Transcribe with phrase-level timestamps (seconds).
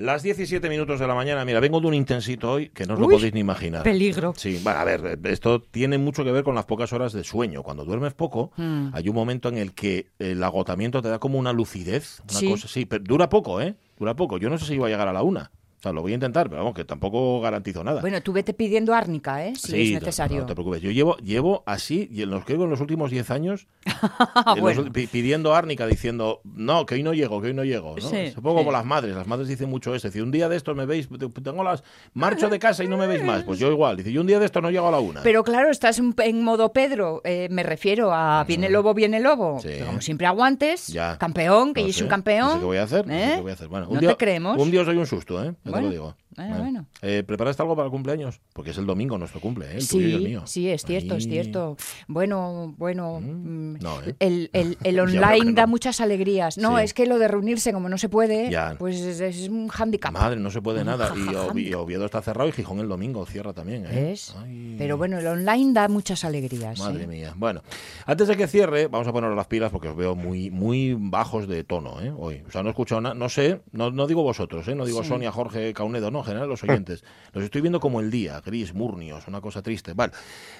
[0.00, 3.00] Las 17 minutos de la mañana, mira, vengo de un intensito hoy que no os
[3.00, 3.82] lo podéis ni imaginar.
[3.82, 4.32] Peligro.
[4.34, 7.62] Sí, bueno, a ver, esto tiene mucho que ver con las pocas horas de sueño.
[7.62, 8.88] Cuando duermes poco, Mm.
[8.94, 12.48] hay un momento en el que el agotamiento te da como una lucidez, una Sí.
[12.48, 13.74] cosa sí, pero dura poco, ¿eh?
[13.98, 14.38] Dura poco.
[14.38, 15.50] Yo no sé si iba a llegar a la una.
[15.80, 18.02] O sea, lo voy a intentar, pero vamos, que tampoco garantizo nada.
[18.02, 19.54] Bueno, tú vete pidiendo árnica, ¿eh?
[19.56, 20.40] Si Sí, es no- necesario.
[20.40, 20.82] No, te preocupes.
[20.82, 23.66] Yo llevo, llevo así, y en los, creo en los últimos 10 años,
[24.62, 27.96] los pidiendo árnica, diciendo, no, que hoy no llego, que hoy no llego.
[27.96, 28.02] ¿no?
[28.08, 28.64] Sí, es un poco sí.
[28.66, 29.16] como las madres.
[29.16, 30.08] Las madres dicen mucho eso.
[30.08, 31.08] Dice, un día de estos me veis,
[31.42, 31.82] tengo las.
[32.12, 33.42] Marcho de casa y no me veis más.
[33.44, 33.96] Pues yo igual.
[33.96, 35.22] Dice, yo un día de estos no llego a la una.
[35.22, 37.22] Pero claro, estás en, modo Pedro.
[37.24, 39.56] eh, me refiero a viene el lobo, viene lobo.
[39.56, 39.60] Mm.
[39.60, 39.68] Sí.
[39.70, 40.88] Pero como siempre aguantes.
[40.88, 41.16] Ya.
[41.16, 42.46] Campeón, que No es sé, un campeón.
[42.48, 43.06] No sé qué voy a hacer.
[43.06, 43.32] no sé ¿eh?
[43.36, 43.68] qué voy a hacer.
[43.68, 44.58] Bueno, un No día, te creemos.
[44.58, 45.54] Un día os doy un susto, ¿eh?
[45.70, 46.48] Ya te Bueno, lo digo.
[46.48, 46.86] bueno, bueno.
[47.02, 48.40] Eh, ¿Preparaste algo para el cumpleaños?
[48.52, 49.76] Porque es el domingo nuestro cumple, ¿eh?
[49.78, 50.42] El tuyo y el Sí, mío.
[50.46, 51.30] sí, es cierto, es Ahí.
[51.30, 51.76] cierto.
[52.08, 54.14] Bueno, bueno, Mm, mm, no, ¿eh?
[54.18, 55.52] el, el- el online no.
[55.52, 56.58] da muchas alegrías.
[56.58, 56.84] No, Sí.
[56.84, 58.74] es que lo de reunirse como no se puede, Ya.
[58.78, 60.12] pues es, es un hándicap.
[60.12, 61.12] Madre, no se puede nada.
[61.16, 61.20] Y.
[61.20, 64.14] Ovi- Oviedo está cerrado y Gijón el domingo cierra también, ¿eh?
[64.38, 64.74] Ay.
[64.78, 66.78] Pero bueno, el online da muchas alegrías.
[66.78, 67.06] Madre ¿eh?
[67.06, 67.32] mía.
[67.36, 67.62] Bueno,
[68.06, 71.46] antes de que cierre, vamos a poneros las pilas porque os veo muy muy bajos
[71.48, 72.12] de tono ¿eh?
[72.16, 72.42] hoy.
[72.46, 75.08] O sea, no he escuchado nada, no sé, no, no digo vosotros, no digo Sí.
[75.08, 77.04] Sonia, Jorge, Caunedo, no, en general los oyentes.
[77.32, 79.92] Los estoy viendo como el día, gris, murnios, una cosa triste.
[79.94, 80.12] Vale.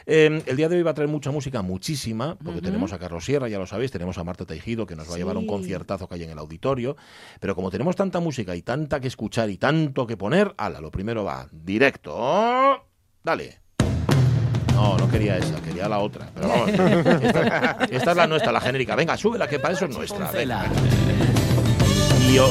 [0.06, 3.24] Eh, el día de hoy va a traer mucha música, muchísima, porque tenemos a Carlos
[3.24, 6.08] Sierra, ya lo sabéis, tenemos a Marta Teijido, que nos va a llevar un conciertazo
[6.08, 6.96] que hay en el auditorio.
[7.40, 10.90] Pero como tenemos tanta música y tanta que escuchar y tanto que poner, ala, lo
[10.90, 12.84] primero va directo.
[13.24, 13.58] Dale.
[14.74, 16.30] No, no quería esa, quería la otra.
[16.34, 16.68] Pero vamos,
[17.22, 18.94] esta, esta es la nuestra, la genérica.
[18.96, 20.30] Venga, súbela, que para eso es nuestra.
[20.30, 20.66] venga.
[22.30, 22.50] Y, o-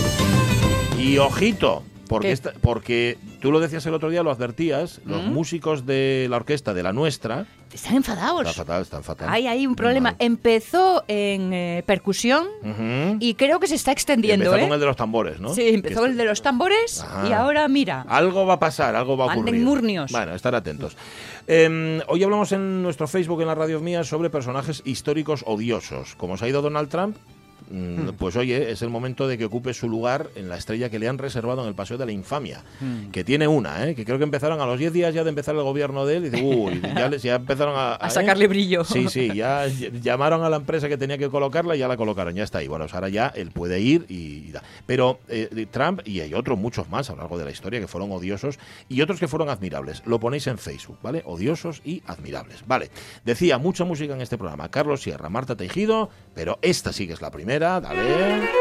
[0.99, 5.31] y ojito, porque, esta- porque tú lo decías el otro día, lo advertías, los ¿Mm?
[5.33, 8.41] músicos de la orquesta de la nuestra, Están enfadados.
[8.49, 9.29] están fatal, están fatal.
[9.29, 10.15] Hay ahí un problema.
[10.19, 12.47] Empezó en eh, percusión
[13.19, 14.67] y creo que se está extendiendo, Empezó ¿eh?
[14.67, 15.53] con el de los tambores, ¿no?
[15.53, 17.29] Sí, empezó Que el de los tambores Ajá.
[17.29, 18.05] y ahora mira.
[18.09, 19.63] Algo va a pasar, algo va a Anden ocurrir.
[19.63, 20.11] murnios.
[20.11, 20.97] Bueno, estar atentos.
[21.47, 26.15] Eh, hoy hablamos en nuestro Facebook, en la radio mía, sobre personajes históricos odiosos.
[26.15, 27.15] Como se ha ido Donald Trump.
[27.69, 30.99] Mm, pues oye, es el momento de que ocupe su lugar en la estrella que
[30.99, 32.63] le han reservado en el Paseo de la Infamia.
[32.79, 33.09] Hmm.
[33.11, 33.95] Que tiene una, ¿eh?
[33.95, 36.25] que creo que empezaron a los 10 días ya de empezar el gobierno de él.
[36.25, 37.95] Y dice, uy, ya, les- ya empezaron a...
[37.99, 38.09] A ¿eh?
[38.11, 38.83] sacarle brillo.
[38.83, 41.97] Sí, sí, ya ll- llamaron a la empresa que tenía que colocarla y ya la
[41.97, 42.67] colocaron, ya está ahí.
[42.67, 44.63] Bueno, pues ahora ya él puede ir y, y da.
[44.85, 47.87] Pero eh, Trump, y hay otros muchos más a lo largo de la historia que
[47.87, 50.01] fueron odiosos y otros que fueron admirables.
[50.05, 51.23] Lo ponéis en Facebook, ¿vale?
[51.25, 52.63] Odiosos y admirables.
[52.67, 52.89] Vale.
[53.25, 54.69] Decía, mucha música en este programa.
[54.69, 58.59] Carlos Sierra, Marta Tejido, pero esta sí que es la primera, dale.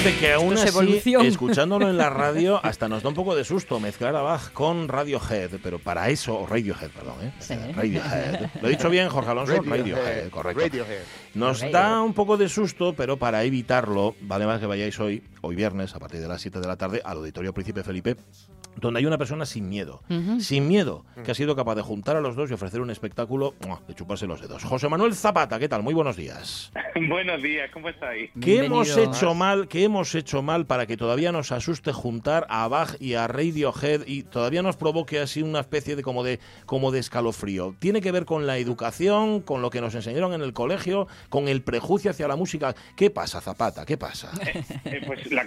[0.00, 1.26] Fíjate que aún así, evolución.
[1.26, 4.88] escuchándolo en la radio, hasta nos da un poco de susto mezclar a Bach con
[4.88, 7.32] Radiohead, pero para eso, o Radiohead, perdón, ¿eh?
[7.38, 7.54] Sí.
[7.74, 8.50] Radiohead.
[8.60, 9.62] ¿Lo he dicho bien, Jorge Alonso?
[9.62, 10.62] Radiohead, correcto.
[10.62, 11.02] Radiohead.
[11.34, 11.82] Nos Radiohead.
[11.82, 15.94] da un poco de susto, pero para evitarlo, vale más que vayáis hoy, hoy viernes,
[15.94, 18.16] a partir de las 7 de la tarde, al Auditorio Príncipe Felipe,
[18.76, 20.02] donde hay una persona sin miedo,
[20.38, 23.54] sin miedo, que ha sido capaz de juntar a los dos y ofrecer un espectáculo
[23.86, 24.64] de chuparse los dedos.
[24.64, 25.82] José Manuel Zapata, ¿qué tal?
[25.82, 26.72] Muy buenos días.
[27.08, 28.30] Buenos días, ¿cómo estáis?
[28.40, 29.68] ¿Qué hemos hecho mal?
[29.68, 34.06] ¿Qué hemos hecho mal para que todavía nos asuste juntar a Bach y a Radiohead
[34.06, 37.74] y todavía nos provoque así una especie de como de como de escalofrío?
[37.78, 41.48] ¿Tiene que ver con la educación, con lo que nos enseñaron en el colegio, con
[41.48, 42.74] el prejuicio hacia la música?
[42.96, 43.84] ¿Qué pasa, Zapata?
[43.84, 44.30] ¿Qué pasa?
[44.86, 45.42] Eh, pues la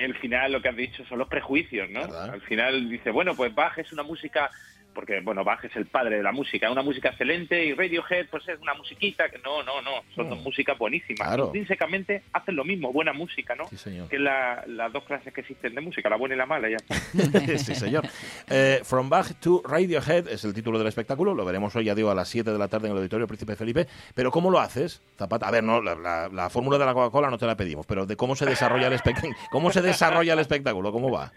[0.00, 2.02] el final lo que has dicho son los prejuicios, ¿no?
[2.02, 2.30] ¿Verdad?
[2.30, 4.50] Al final dice, bueno, pues Bach es una música,
[4.94, 8.46] porque bueno, Bach es el padre de la música, una música excelente y Radiohead pues
[8.48, 11.26] es una musiquita que no, no, no, son dos músicas buenísimas.
[11.26, 11.46] Claro.
[11.46, 13.66] Intrínsecamente hacen lo mismo, buena música, ¿no?
[13.68, 14.08] Sí, señor.
[14.10, 16.68] Que es la- las dos clases que existen de música, la buena y la mala,
[16.68, 16.76] ya
[17.58, 18.04] sí, señor.
[18.50, 21.32] Eh, From Bach to Radiohead es el título del espectáculo.
[21.34, 23.56] Lo veremos hoy, ya digo, a las 7 de la tarde en el Auditorio Príncipe
[23.56, 23.86] Felipe.
[24.14, 25.48] Pero ¿cómo lo haces, Zapata?
[25.48, 28.04] A ver, no, la, la- la fórmula de la Coca-Cola no te la pedimos, pero
[28.04, 29.34] de cómo se desarrolla el espectáculo.
[29.50, 30.92] ¿Cómo se desarrolla el espectáculo?
[30.92, 31.32] ¿Cómo va?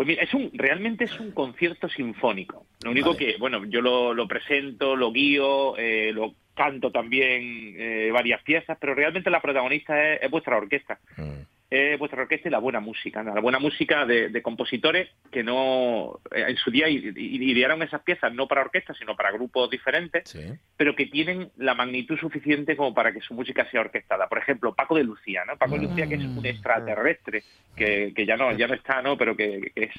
[0.00, 2.64] Pues mira, es un, realmente es un concierto sinfónico.
[2.82, 3.18] Lo único Vale.
[3.18, 8.78] que, bueno, yo lo, lo presento, lo guío, eh, lo canto también eh, varias piezas,
[8.80, 10.98] pero realmente la protagonista es, es vuestra orquesta.
[11.18, 11.42] Mm.
[11.70, 13.32] Es vuestra orquesta y la buena música, ¿no?
[13.32, 18.34] la buena música de, de compositores que no, eh, en su día idearon esas piezas
[18.34, 20.40] no para orquesta, sino para grupos diferentes, Sí.
[20.76, 24.28] pero que tienen la magnitud suficiente como para que su música sea orquestada.
[24.28, 25.56] Por ejemplo, Paco de Lucía, ¿no?
[25.58, 27.44] Paco de Lucía que es un extraterrestre,
[27.76, 29.16] que, que ya no ya no está, ¿no?
[29.16, 29.92] Pero que, que es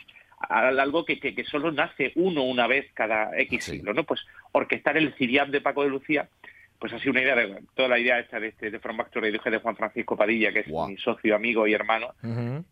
[0.49, 3.71] algo que, que, que solo nace uno una vez cada X Sí.
[3.77, 4.03] siglo, ¿no?
[4.03, 6.27] Pues orquestar el Ciriab de Paco de Lucía
[6.81, 9.11] pues ha sido una idea, de, toda la idea esta de, este, de From Back
[9.11, 12.07] to de Juan Francisco Padilla, que es mi socio, amigo y hermano,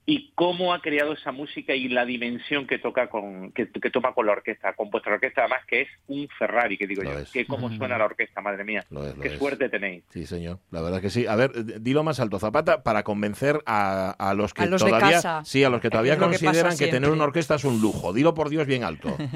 [0.04, 4.26] y cómo ha creado esa música y la dimensión que toca con que, toma con
[4.26, 7.70] la orquesta, con vuestra orquesta, además que es un Ferrari, que digo yo, que cómo
[7.70, 8.84] suena la orquesta, madre mía,
[9.22, 10.04] qué suerte tenéis.
[10.10, 11.28] Sí, señor, la verdad que sí.
[11.28, 15.82] A ver, dilo más alto, Zapata, para convencer a, los que todavía, sí, a los
[15.82, 18.12] que todavía consideran que, tener una orquesta es un lujo.
[18.12, 19.16] Dilo por Dios bien alto.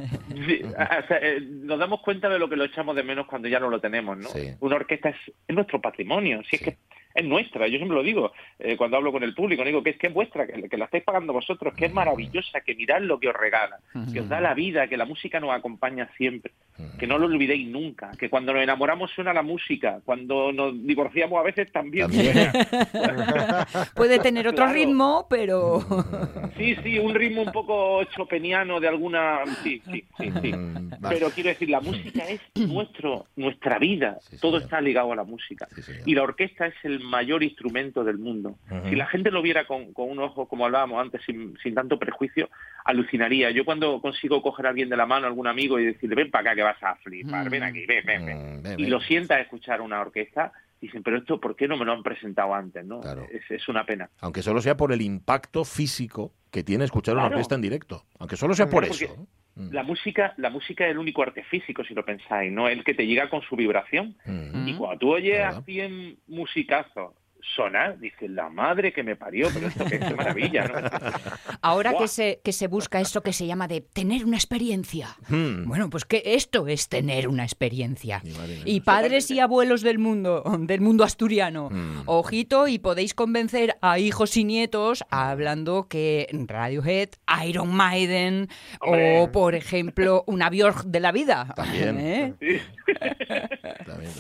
[1.22, 3.80] Eh, nos damos cuenta de lo que lo echamos de menos cuando ya no lo
[3.80, 4.30] tenemos, ¿no?
[4.64, 5.18] Una orquesta es,
[5.50, 6.78] nuestro patrimonio, si es que
[7.14, 9.98] es nuestra, yo siempre lo digo eh, cuando hablo con el público, digo que es
[9.98, 13.30] que es vuestra, que, la estáis pagando vosotros, que es maravillosa, que mirad lo que
[13.30, 13.78] os regala,
[14.12, 16.54] que os da la vida, que la música nos acompaña siempre,
[16.98, 21.40] que no lo olvidéis nunca, que cuando nos enamoramos suena la música, cuando nos divorciamos
[21.40, 22.08] a veces también.
[23.96, 25.82] Puede tener otro ritmo, pero...
[26.58, 29.46] sí, sí, un ritmo un poco chopeniano de alguna...
[29.64, 30.54] Sí, sí, sí, sí.
[30.54, 35.24] Mm, pero quiero decir, la música es nuestro, nuestra vida, todo está ligado a la
[35.24, 35.68] música.
[36.06, 38.58] y la orquesta es el mayor instrumento del mundo.
[38.90, 42.50] Si la gente lo viera con, un ojo, como hablábamos antes, sin, tanto prejuicio,
[42.86, 43.52] alucinaría.
[43.52, 46.52] Yo cuando consigo coger a alguien de la mano, algún amigo, y decirle, ven para
[46.52, 48.80] acá que vas a flipar, ven aquí, ven, ven, ven.
[48.80, 50.52] y lo sienta a escuchar una orquesta,
[50.82, 52.86] dicen, pero esto, ¿por qué no me lo han presentado antes?
[52.86, 53.02] ¿no?
[53.50, 54.10] Es, una pena.
[54.20, 58.06] Aunque solo sea por el impacto físico que tiene escuchar una orquesta en directo.
[58.20, 59.28] Aunque solo sea por eso.
[59.56, 59.70] Mm.
[59.72, 62.68] La música, la música es el único arte físico, si lo pensáis, ¿no?
[62.68, 64.16] El que te llega con su vibración.
[64.26, 64.68] Mm.
[64.68, 67.14] Y cuando tú oyes a 100 musicazos
[67.56, 70.74] sonar, dice la madre que me parió, pero esto que es maravilla, ¿no?
[71.62, 75.10] Ahora que se, que se busca esto que se llama de tener una experiencia.
[75.28, 75.66] Hmm.
[75.66, 78.22] Bueno, pues que esto es tener una experiencia.
[78.66, 82.04] Y padres y abuelos del mundo, del mundo asturiano, hmm.
[82.06, 87.10] ojito y podéis convencer a hijos y nietos hablando que Radiohead,
[87.48, 88.48] Iron Maiden
[88.80, 91.48] o, por ejemplo, una Björk de la vida.
[91.56, 92.38] También.
[92.42, 92.62] ¿Eh?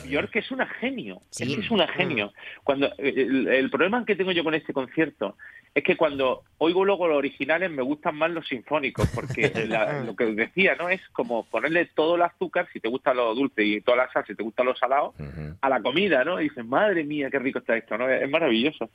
[0.06, 1.58] Björk es una genio, sí.
[1.60, 2.34] es una genio.
[2.64, 5.38] Cuando eh, el, problema que tengo yo con este concierto
[5.74, 9.51] es que cuando oigo luego los originales me gustan más los sinfónicos, porque
[10.06, 10.89] lo que decía, ¿no?
[10.89, 14.24] Es como ponerle todo el azúcar, si te gusta lo dulce, y toda la sal,
[14.27, 15.13] si te gusta lo salado,
[15.62, 16.39] a la comida, ¿no?
[16.39, 18.10] Y dices, madre mía, qué rico está esto, ¿no?
[18.10, 18.89] Es, maravilloso.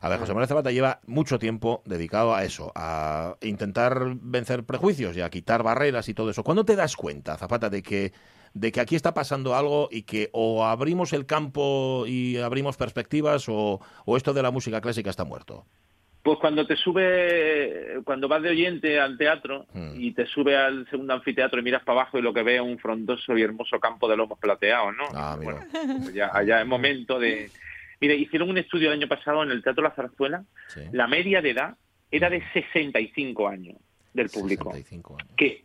[0.00, 5.16] A ver, José Manuel Zapata lleva mucho tiempo dedicado a eso, a intentar vencer prejuicios
[5.16, 6.44] y a quitar barreras y todo eso.
[6.44, 8.12] ¿Cuándo te das cuenta, Zapata, de que
[8.54, 13.46] de que aquí está pasando algo y que o abrimos el campo y abrimos perspectivas
[13.48, 13.80] o,
[14.16, 15.66] esto de la música clásica está muerto?
[16.22, 20.00] Pues cuando te sube, cuando vas de oyente al teatro hmm.
[20.00, 22.62] y te sube al segundo anfiteatro y miras para abajo y lo que ves es
[22.62, 25.04] un frondoso y hermoso campo de lomos plateados, ¿no?
[25.12, 27.50] Ah, bueno, pues ya, ya es momento de...
[28.00, 30.44] Mire, hicieron un estudio el año pasado en el Teatro La Zarzuela.
[30.92, 31.76] La media de edad
[32.10, 33.76] era de 65 años
[34.14, 34.70] del público.
[34.72, 35.28] 65 años.
[35.36, 35.64] Que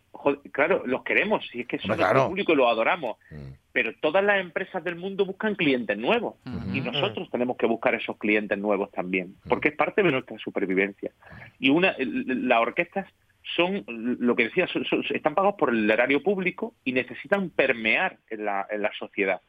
[0.52, 3.18] claro, los queremos, si es que son nuestro público y lo adoramos.
[3.32, 3.54] Mm.
[3.72, 6.36] Pero todas las empresas del mundo buscan clientes nuevos
[6.74, 9.50] y nosotros tenemos que buscar esos clientes nuevos también, mm.
[9.50, 11.12] porque es parte de nuestra supervivencia.
[11.60, 13.08] Y una, las orquestas
[13.56, 14.68] son, lo que decía,
[15.12, 19.42] están pagados por el erario público y necesitan permear en la, en la sociedad.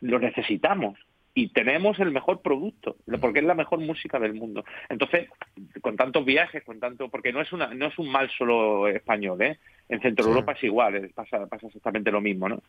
[0.00, 0.98] Lo necesitamos
[1.38, 4.64] y tenemos el mejor producto, porque es la mejor música del mundo.
[4.88, 5.28] Entonces,
[5.82, 9.42] con tantos viajes, con tanto, porque no es una, no es un mal solo español,
[9.42, 9.58] ¿eh?
[9.86, 12.62] En Centro Europa es igual, eh, pasa, pasa exactamente lo mismo, ¿no?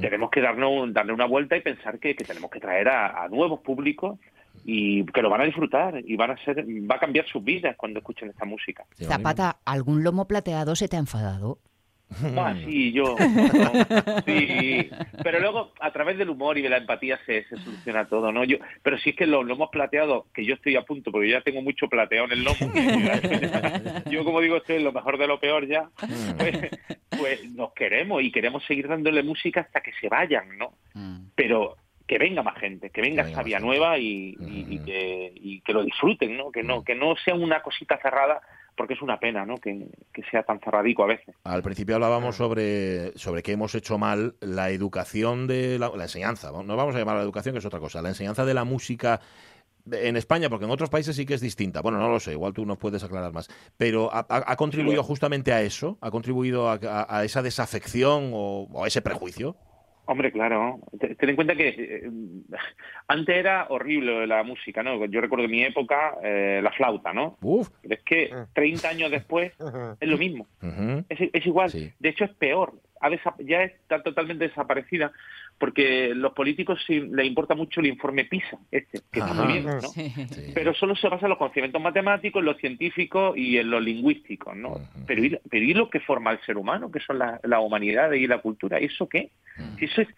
[0.00, 4.18] Tenemos que darnos, darle una vuelta y pensar que, tenemos que traer a, nuevos públicos
[4.64, 7.76] y que lo van a disfrutar y van a ser, va a cambiar sus vidas
[7.76, 8.86] cuando escuchen esta música.
[9.02, 11.58] Zapata, ¿algún lomo plateado se te ha enfadado?
[12.36, 13.16] Ah, sí, yo.
[14.26, 14.90] Sí,
[15.22, 18.44] pero luego a través del humor y de la empatía se, soluciona todo, ¿no?
[18.44, 21.38] Yo, pero si es que lo, hemos plateado, que yo estoy a punto, porque yo
[21.38, 22.72] ya tengo mucho plateado en el lomo.
[24.10, 25.88] yo, como digo, estoy en lo mejor de lo peor ya.
[26.38, 26.70] Pues,
[27.18, 30.72] pues, nos queremos y queremos seguir dándole música hasta que se vayan, ¿no?
[30.94, 31.28] Mm.
[31.34, 34.84] Pero que venga más gente, que venga, esta vía nueva y, mm.
[34.84, 36.50] que, y que lo disfruten, ¿no?
[36.50, 36.84] Que no, mm.
[36.84, 38.40] que no sea una cosita cerrada
[38.78, 39.56] porque es una pena ¿no?
[39.56, 39.90] que,
[40.30, 41.34] sea tan cerradico a veces.
[41.44, 46.76] Al principio hablábamos sobre, sobre que hemos hecho mal la educación de la, enseñanza, no
[46.76, 49.20] vamos a llamar la educación que es otra cosa, la enseñanza de la música
[49.90, 51.80] en España, porque en otros países sí que es distinta.
[51.80, 53.48] Bueno, no lo sé, igual tú nos puedes aclarar más.
[53.76, 55.98] Pero ¿ha, contribuido justamente a eso?
[56.00, 59.56] ¿Ha contribuido a, esa desafección o, a ese prejuicio?
[60.04, 60.78] Hombre, claro.
[60.98, 62.10] Ten en cuenta que eh,
[63.08, 65.04] antes era horrible la música, ¿no?
[65.06, 67.38] Yo recuerdo mi época eh, la flauta, ¿no?
[67.40, 67.68] Uf.
[67.82, 69.52] es que 30 años después
[70.00, 70.46] es lo mismo.
[71.08, 71.72] es, igual.
[71.72, 72.74] De hecho, es peor.
[73.38, 75.10] ya está totalmente desaparecida
[75.58, 79.66] porque los políticos sí, les importa mucho el informe PISA, este, que está muy bien,
[79.66, 79.90] ¿no?
[80.54, 84.56] Pero solo se basa en los conocimientos matemáticos, en los científicos y en los lingüísticos,
[84.56, 84.76] ¿no?
[85.06, 88.38] pero, ¿y, lo que forma el ser humano, que son la, la humanidad y la
[88.38, 88.78] cultura?
[88.78, 89.30] ¿Eso qué?
[89.78, 90.08] Si eso es,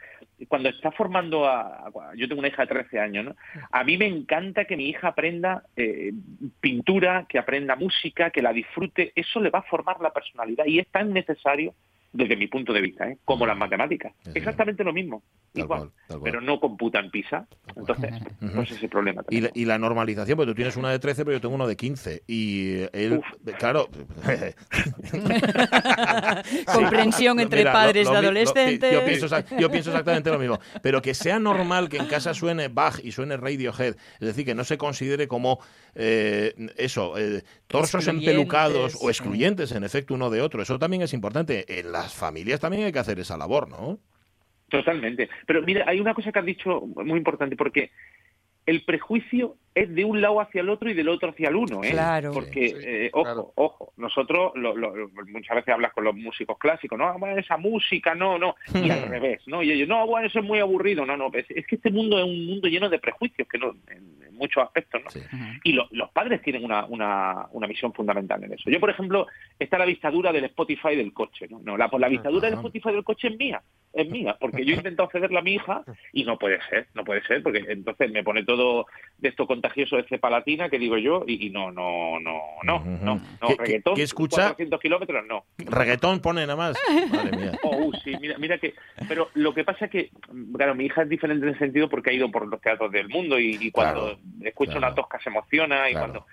[0.49, 3.37] cuando está formando a, yo tengo una hija de 13 años, ¿no?
[3.71, 6.13] A mí me encanta que mi hija aprenda eh,
[6.61, 10.79] pintura, que aprenda música, que la disfrute, eso le va a formar la personalidad y
[10.79, 11.75] es tan necesario
[12.13, 13.19] desde mi punto de vista, ¿eh?
[13.25, 14.13] como las matemáticas.
[14.35, 15.23] Exactamente lo mismo,
[15.55, 15.91] igual,
[16.23, 17.47] pero no computan PISA.
[17.77, 18.15] Entonces,
[18.55, 19.23] pues ese problema.
[19.31, 21.69] Y la, y la, normalización, porque tú tienes una de 13, pero yo tengo uno
[21.69, 22.25] de 15.
[22.27, 23.21] Y él,
[23.59, 23.89] claro...
[26.73, 28.93] Comprensión entre padres y adolescentes.
[28.93, 29.27] yo, pienso,
[29.59, 30.59] yo, pienso, exactamente lo mismo.
[30.83, 34.55] Pero que sea normal que en casa suene Bach y suene Radiohead, es decir, que
[34.55, 35.61] no se considere como
[35.95, 40.63] eh, eso, eh, torsos empelucados o excluyentes, en efecto, uno de otro.
[40.63, 41.79] Eso también es importante.
[41.81, 43.99] En las familias también hay que hacer esa labor, ¿no?
[44.69, 45.29] Totalmente.
[45.47, 47.91] Pero mira, hay una cosa que has dicho muy importante, porque
[48.67, 51.85] el prejuicio es de un lado hacia el otro y del otro hacia el uno,
[51.85, 51.91] ¿eh?
[51.91, 52.33] Claro.
[52.33, 54.53] Porque, eh, ojo, ojo, nosotros
[55.29, 59.03] muchas veces hablas con los músicos clásicos, no, bueno, esa música, no, no, y al
[59.09, 59.63] revés, ¿no?
[59.63, 62.25] Y ellos, no, bueno, eso es muy aburrido, no, no, es, que este mundo es
[62.25, 65.21] un mundo lleno de prejuicios, que no, en, muchos aspectos, ¿no?
[65.65, 68.71] Y los padres tienen una, una, una, misión fundamental en eso.
[68.71, 69.27] Yo, por ejemplo,
[69.59, 71.61] está la vistadura del Spotify del coche, ¿no?
[71.61, 73.63] no la, pues la vistadura del Spotify del coche es mía,
[73.93, 77.05] es mía, porque yo he intentado cederla a mi hija y no puede ser, no
[77.05, 78.87] puede ser, porque entonces me pone todo
[79.19, 83.49] de esto contagioso de cepalatina que digo yo y, no, no, no, no, no, no,
[83.59, 84.55] reggaetón, ¿qué escucha?
[84.55, 85.45] 400 kilómetros, no.
[85.59, 86.77] Reggaetón pone nada más,
[87.13, 87.53] madre mía.
[87.63, 88.75] Oh, uh, sí, mira, mira que,
[89.09, 90.11] pero lo que pasa es que,
[90.57, 93.09] claro, mi hija es diferente en el sentido porque ha ido por los teatros del
[93.09, 96.27] mundo y, cuando escucha una tosca se emociona y cuando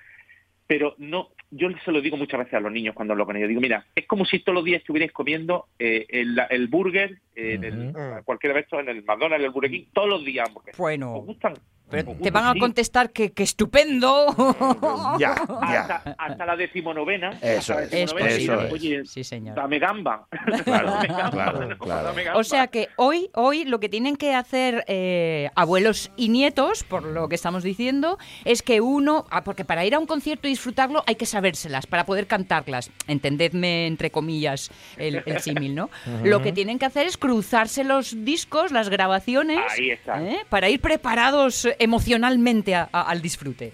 [0.68, 3.48] pero no, yo se lo digo muchas veces a los niños cuando lo con ellos.
[3.48, 7.64] Digo, mira, es como si todos los días estuvierais comiendo eh, el, el, burger, en
[7.64, 10.50] el, cualquier vez en el McDonald's, el Burger King, todos los días.
[10.50, 11.16] Porque bueno.
[11.16, 11.54] ¿Os gustan?
[11.90, 14.28] Pero te van a contestar que, que estupendo.
[15.20, 16.16] ya, ya.
[16.18, 17.40] Hasta, la decimonovena.
[17.42, 17.94] Eso es.
[17.94, 18.70] Es posible.
[18.72, 19.56] Oye, sí, señor.
[19.56, 20.28] Dame gamba.
[20.68, 20.94] Claro,
[21.32, 22.40] claro, claro.
[22.40, 27.04] O sea que hoy, hoy lo que tienen que hacer eh, abuelos y nietos, por
[27.04, 30.52] lo que estamos diciendo, es que uno, ah, porque para ir a un concierto y
[30.52, 32.92] disfrutarlo hay que sabérselas para poder cantarlas.
[33.08, 35.90] Entendedme entre comillas el, símil, ¿no?
[36.24, 40.24] Lo que tienen que hacer es cruzarse los discos, las grabaciones, Ahí está.
[40.24, 40.46] ¿eh?
[40.48, 43.74] para ir preparados emocionalmente al disfrute.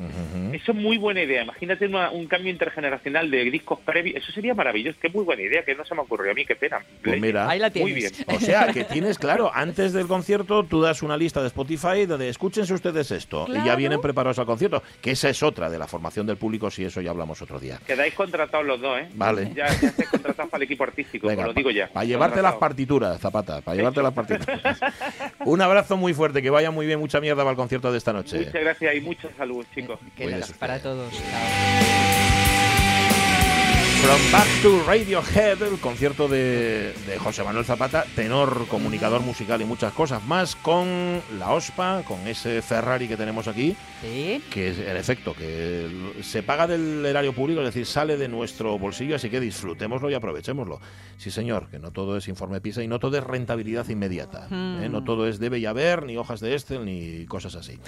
[0.52, 1.44] Eso es muy buena idea.
[1.44, 4.24] Imagínate un cambio intergeneracional de discos previos.
[4.24, 4.98] Eso sería maravilloso.
[5.00, 6.80] Qué muy buena idea, que no se me ocurrió a mí, qué pena.
[7.04, 7.92] Pues mira, ahí la tienes.
[7.92, 8.12] Muy bien.
[8.28, 12.30] O sea, que tienes, claro, antes del concierto tú das una lista de Spotify donde
[12.30, 15.86] escúchense ustedes esto y ya vienen preparados al concierto, que esa es otra de la
[15.86, 17.80] formación del público, si eso ya hablamos otro día.
[17.86, 19.10] Quedáis contratados los dos, ¿eh?
[19.14, 19.52] Vale.
[19.54, 21.90] Ya, ya estáis contratados para el equipo artístico, lo digo ya.
[21.90, 24.80] Para llevarte las partituras, Para llevarte las partituras.
[25.46, 28.14] un abrazo muy fuerte, que vaya muy bien, mucha mierda para el concierto de esta
[28.14, 28.38] noche.
[28.38, 30.00] Muchas gracias y mucha salud, chicos.
[30.60, 31.14] para todos.
[34.04, 39.94] From Back to Radiohead, el concierto de, José Manuel Zapata, tenor, comunicador musical y muchas
[39.94, 45.34] cosas más, con la OSPA, con ese Ferrari que tenemos aquí, que es en efecto,
[45.34, 45.90] que
[46.22, 50.16] se paga del erario público, es decir, sale de nuestro bolsillo, así que disfrutémoslo y
[50.16, 50.82] aprovechémoslo.
[51.18, 54.48] Sí, señor, que no todo es informe PISA y no todo es rentabilidad inmediata.
[54.52, 54.90] ¿eh?
[54.92, 55.06] No hmm.
[55.06, 57.80] todo es debe y haber, ni hojas de Excel, ni cosas así.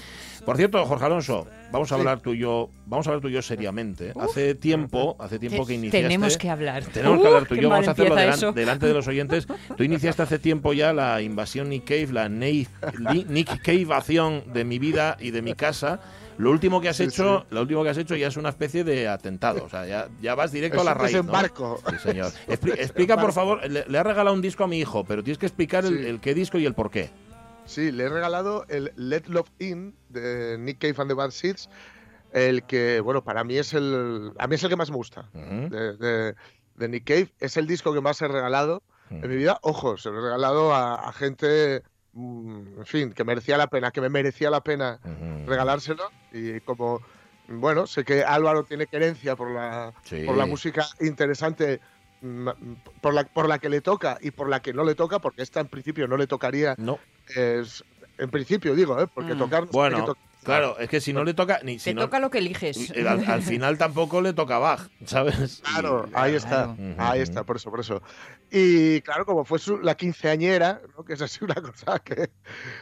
[0.45, 3.33] Por cierto, Jorge Alonso, vamos a hablar tú y yo, vamos a hablar tú y
[3.33, 4.13] yo seriamente.
[4.17, 6.83] hace tiempo, hace tiempo que iniciaste tenemos que hablar.
[6.85, 7.69] Tenemos que hablar tú y yo.
[7.69, 9.47] Vamos a hacerlo delante de los oyentes.
[9.75, 15.17] Tú iniciaste hace tiempo ya la invasión Nick Cave, la Nick Cave de mi vida
[15.19, 15.99] y de mi casa.
[16.37, 19.07] Lo último que has hecho, lo último que has hecho ya es una especie de
[19.07, 21.15] atentado, o sea, ya, ya vas directo a la raíz.
[21.15, 21.81] Es barco.
[21.89, 22.31] Sí, señor.
[22.47, 25.85] explica, por favor, le, ha regalado un disco a mi hijo, pero tienes que explicar
[25.85, 27.09] el, qué disco y el por qué.
[27.65, 31.69] Sí, le he regalado el Let Love In de Nick Cave and the Bad Seeds,
[32.35, 35.29] el que, bueno, para mí es el, a mí es el que más me gusta
[35.33, 36.35] de,
[36.89, 37.33] Nick Cave.
[37.39, 39.57] Es el disco que más he regalado en mi vida.
[39.61, 44.01] Ojo, se lo he regalado a, gente, mm, en fin, que merecía la pena, que
[44.01, 44.99] me merecía la pena
[45.45, 46.11] regalárselo.
[46.33, 47.01] Y como,
[47.47, 49.93] bueno, sé que Álvaro tiene querencia por la,
[50.25, 51.79] por la música interesante
[52.19, 52.49] mm,
[52.99, 55.41] por la, por la que le toca y por la que no le toca, porque
[55.41, 56.75] esta en principio no le tocaría.
[56.77, 56.99] No.
[57.33, 57.85] Es,
[58.17, 59.07] en principio digo, ¿eh?
[59.07, 59.37] porque mm.
[59.37, 59.65] tocar...
[59.67, 61.59] Bueno, Claro, es que si no le toca.
[61.63, 62.91] Ni, si Te toca lo que eliges.
[62.95, 65.61] Al, final tampoco le toca Bach, ¿sabes?
[65.71, 66.75] Claro, ahí está.
[66.97, 68.01] Ahí está, por eso, por eso.
[68.51, 71.03] Y claro, como fue la quinceañera, ¿no?
[71.03, 72.29] que es así una cosa que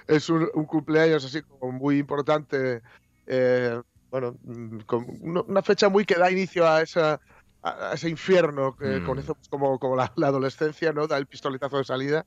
[0.08, 2.82] es un, cumpleaños así como muy importante.
[3.28, 4.80] Eh, bueno, mm,
[5.48, 7.20] una fecha muy que da inicio a esa
[7.64, 9.06] a ese infierno que mm.
[9.06, 11.08] conocemos como, como la, la, adolescencia, ¿no?
[11.08, 12.26] Da el pistoletazo de salida.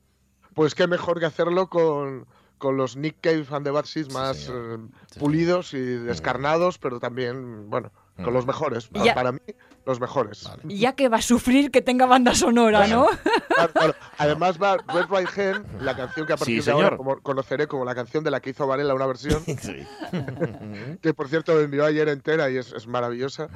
[0.55, 2.25] Pues qué mejor que hacerlo con,
[2.57, 4.77] con los Nick Cave and the Bad más eh,
[5.19, 7.91] pulidos y descarnados, pero también, bueno,
[8.23, 8.87] con los mejores.
[8.87, 9.39] Para, mí,
[9.85, 10.49] los mejores.
[10.65, 13.07] Ya que va a sufrir que tenga banda sonora, ¿no?
[14.17, 17.95] Además va Red Right Hand, la canción que a partir de ahora conoceré como la
[17.95, 19.43] canción de la que hizo Varela una versión.
[21.01, 23.49] que por cierto me envió ayer entera y es, maravillosa.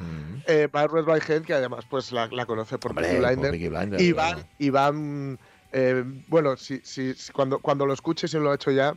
[0.47, 3.55] Eh, va Red Right Hand, que además pues la, conoce por Peaky Blinder.
[3.99, 5.39] y van, y van
[5.71, 8.95] eh, bueno, si, si, cuando, cuando lo escuches y lo he hecho ya,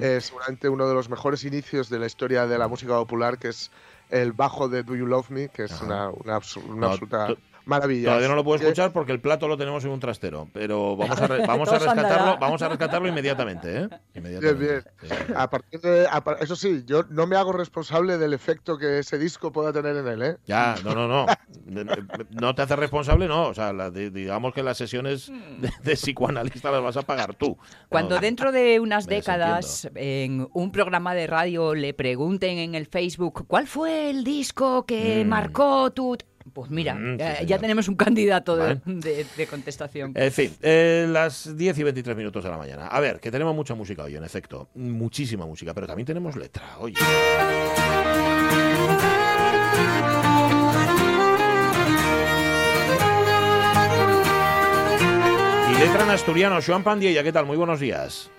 [0.00, 3.48] es seguramente uno de los mejores inicios de la historia de la música popular, que
[3.48, 3.70] es
[4.08, 8.08] el bajo de Do You Love Me, que es una, una, absoluta maravilla.
[8.08, 11.20] Todavía no lo puedo escuchar porque el plato lo tenemos en un trastero, pero vamos
[11.20, 13.88] a, vamos a rescatarlo, vamos a rescatarlo inmediatamente, ¿eh?
[14.14, 14.84] Bien, bien.
[15.36, 16.08] A partir de,
[16.40, 20.06] eso sí, yo no me hago responsable del efecto que ese disco pueda tener en
[20.06, 20.36] él, ¿eh?
[20.46, 21.26] Ya, no, no, no.
[22.30, 23.48] no te haces responsable, no.
[23.48, 25.30] O sea, digamos que las sesiones
[25.82, 27.56] de, psicoanalista las vas a pagar tú.
[27.88, 33.46] Cuando dentro de unas décadas en un programa de radio le pregunten en el Facebook
[33.46, 35.28] cuál fue el disco que mm.
[35.28, 36.16] marcó tu
[36.56, 40.12] pues mira, mm, ya, tenemos un candidato de, contestación.
[40.14, 42.86] En fin, eh, las 10 y 23 minutos de la mañana.
[42.86, 44.70] A ver, que tenemos mucha música hoy, en efecto.
[44.74, 46.78] Muchísima música, pero también tenemos letra.
[46.78, 46.96] Oye.
[55.70, 57.44] Y letra en asturiano, Joan Pandilla, ¿qué tal?
[57.44, 58.30] Muy buenos días.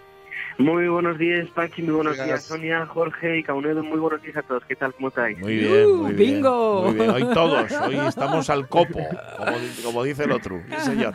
[0.59, 4.41] Muy buenos días, Pachi, muy buenos días, Sonia, Jorge y Caunedo, muy buenos días a
[4.41, 4.63] todos.
[4.65, 4.91] ¿Qué tal?
[4.95, 5.37] ¿Cómo estáis?
[5.37, 6.33] Muy bien, uh, muy bien.
[6.35, 6.81] ¡Bingo!
[6.85, 8.99] Muy bien, hoy todos, hoy estamos al copo,
[9.83, 10.59] como, dice el otro.
[10.79, 11.13] señor.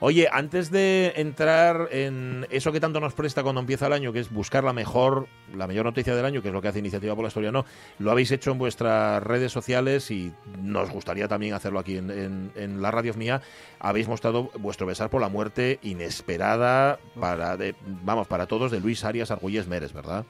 [0.00, 4.20] Oye, antes de entrar en eso que tanto nos presta cuando empieza el año, que
[4.20, 7.14] es buscar la mejor, la mayor noticia del año, que es lo que hace Iniciativa
[7.14, 7.64] por la Historia, no,
[7.98, 12.10] lo habéis hecho en vuestras redes sociales y nos gustaría también hacerlo aquí en,
[12.54, 13.40] en, la radio mía.
[13.80, 19.04] Habéis mostrado vuestro besar por la muerte inesperada para, de, vamos, para todos de Luis
[19.04, 20.24] Arias Argüelles Meres, ¿verdad?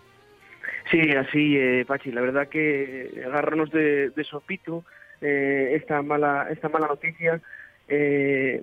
[0.90, 2.12] Sí, así, eh, Pachi.
[2.12, 4.84] La verdad que agarrarnos de, sopito
[5.20, 7.40] eh, esta mala esta mala noticia.
[7.88, 8.62] Eh,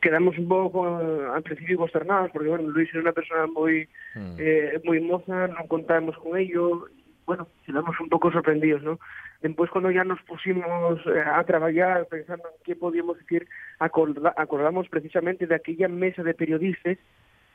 [0.00, 4.36] quedamos un poco al principio consternados porque bueno Luis era una persona muy hmm.
[4.82, 6.86] muy moza no contábamos con ello
[7.26, 8.98] bueno quedamos un poco sorprendidos no
[9.42, 13.46] después cuando ya nos pusimos a trabajar pensando en qué podíamos decir
[13.78, 16.96] acordamos precisamente de aquella mesa de periodistas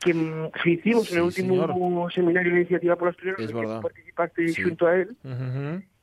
[0.02, 4.96] que hicimos en el último seminario de iniciativa por asturianos, es que participaste junto a
[4.96, 5.16] él,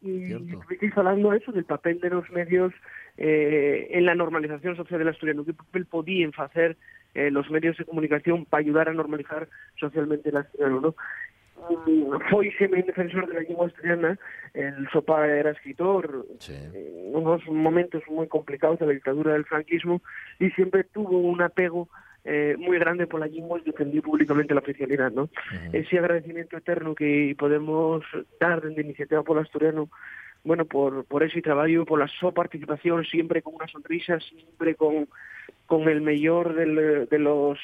[0.02, 2.74] y estuvisteis hablando eso del papel de los medios
[3.18, 6.78] eh, en la normalización social del asturiano, qué papel podían hacer
[7.14, 10.96] eh, los medios de comunicación para ayudar a normalizar socialmente el asturiano, ¿no?
[12.30, 14.18] Fue semi defensor de la lengua asturiana,
[14.54, 20.02] el Sopa era escritor, en unos momentos muy complicados de la dictadura del franquismo,
[20.40, 21.90] y siempre tuvo un apego
[22.26, 25.30] eh, muy grande por la y defendí públicamente la oficialidad, ¿no?
[25.72, 28.04] Ese agradecimiento eterno que podemos
[28.40, 29.90] dar desde Iniciativa por el Asturiano,
[30.44, 35.08] bueno, por, por ese trabajo, por la su participación, siempre con una sonrisa, siempre con,
[35.66, 37.58] con el mejor de, de los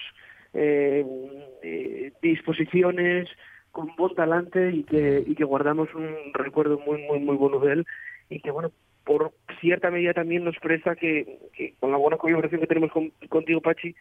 [0.53, 3.29] eh, disposiciones,
[3.71, 7.73] con buen talante y que, y que guardamos un recuerdo muy, muy, muy bueno de
[7.73, 7.85] él
[8.29, 8.71] y que, bueno,
[9.03, 11.39] por cierta medida también nos presta que,
[11.79, 12.91] con la buena colaboración que tenemos
[13.29, 13.93] contigo, Pachi,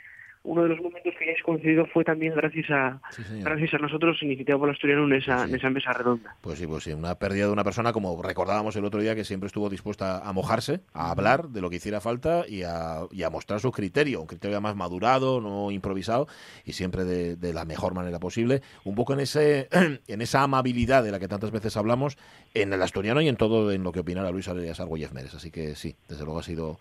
[0.44, 3.00] uno de los momentos que hayáis coincidido fue también gracias a
[3.40, 6.37] gracias a nosotros, Iniciativa por Asturiano, en esa, en esa mesa redonda.
[6.42, 9.24] Pues sí, pues sí, una pérdida de una persona, como recordábamos el otro día, que
[9.24, 13.22] siempre estuvo dispuesta a mojarse, a hablar de lo que hiciera falta y a, y
[13.22, 16.28] a mostrar su criterio, un criterio más madurado, no improvisado,
[16.64, 19.68] y siempre de, la mejor manera posible, un poco en, ese,
[20.07, 22.18] en esa amabilidad de la que tantas veces hablamos,
[22.52, 25.35] en el asturiano y en todo en lo que opinara Luis Arias Argüelles Mérez.
[25.35, 26.78] Así que sí, desde luego ha sido...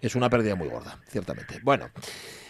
[0.00, 1.60] Es una pérdida muy gorda, ciertamente.
[1.62, 1.86] Bueno,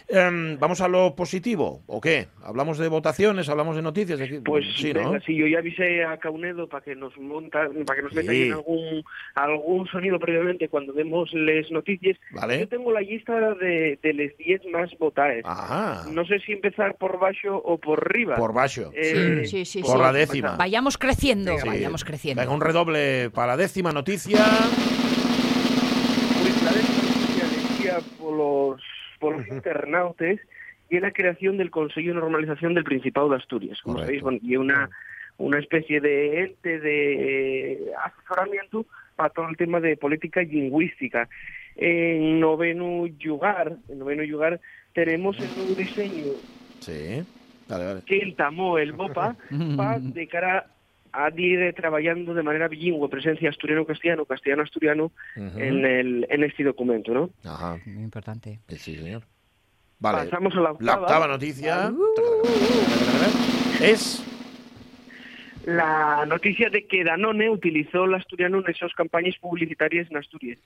[0.07, 2.29] Em, ¿Vamos a lo positivo o qué?
[2.43, 3.49] ¿Hablamos de votaciones?
[3.49, 4.21] ¿Hablamos de noticias?
[4.45, 5.19] Pues sí, ¿no?
[5.21, 8.53] sí, yo ya avisé a Caunedo para que nos monta, para que nos meta en
[8.53, 9.03] algún,
[9.35, 12.19] algún sonido previamente cuando demos las noticias.
[12.33, 15.43] Yo tengo la lista de, de las 10 más votadas.
[16.12, 18.37] No sé si empezar por bajo o por arriba.
[18.37, 18.93] Por bajo.
[18.95, 20.57] Eh, sí, sí, por la décima.
[20.57, 22.43] Vayamos creciendo, vayamos creciendo.
[22.43, 24.37] Venga, un redoble para la décima noticia.
[26.43, 28.94] Pues la décima noticia decía por los
[29.25, 30.39] por los internautes
[30.91, 33.81] y la creación del Consejo de Normalización del Principado de Asturias.
[33.83, 34.91] Como sabéis, y una,
[35.39, 38.85] una especie de ente de asesoramiento
[39.17, 41.27] para todo el tema de política lingüística.
[41.77, 44.61] En noveno lugar, en noveno lugar
[44.93, 46.35] tenemos el nuevo diseño
[46.81, 47.25] sí.
[48.05, 49.37] que el tamó el BOPA
[49.77, 50.67] para de cara
[51.14, 57.31] a ir trabajando de manera bilingüe, presencia asturiano-castellano, castellano-asturiano en, el, en este documento, ¿no?
[57.44, 57.79] Ajá.
[57.87, 58.59] Muy importante.
[58.68, 59.22] Sí, señor.
[60.00, 60.29] Vale.
[60.29, 60.92] Pasamos a la octava.
[60.92, 61.92] La octava noticia
[63.81, 64.24] es...
[65.64, 70.59] la noticia de que Danone utilizó la Asturiano en esas campañas publicitarias en Asturias.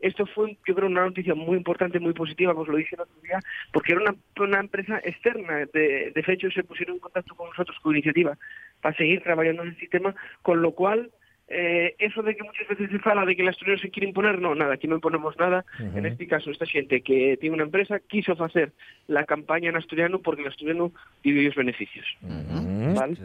[0.00, 3.02] Esto fue, yo creo, una noticia muy importante, muy positiva, como os lo dije el
[3.02, 3.40] otro día,
[3.72, 5.66] porque era una, una empresa externa.
[5.72, 8.36] De, de hecho, se pusieron en contacto con nosotros con iniciativa
[8.82, 11.10] para seguir trabajando en el sistema, con lo cual
[11.48, 14.40] eh, eso de que muchas veces se fala de que el asturiano se quiere imponer,
[14.40, 15.64] no, nada, aquí no imponemos nada.
[15.78, 18.72] En este caso, esta gente que tiene una empresa quiso hacer
[19.06, 22.04] la campaña en asturiano porque el asturiano tiene los beneficios.
[22.20, 23.16] ¿Vale?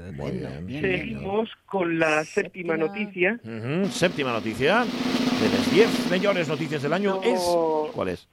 [0.69, 3.39] Seguimos con la séptima noticia.
[3.89, 7.41] Séptima noticia de las 10 mejores noticias del año es...
[7.93, 8.27] ¿Cuál es?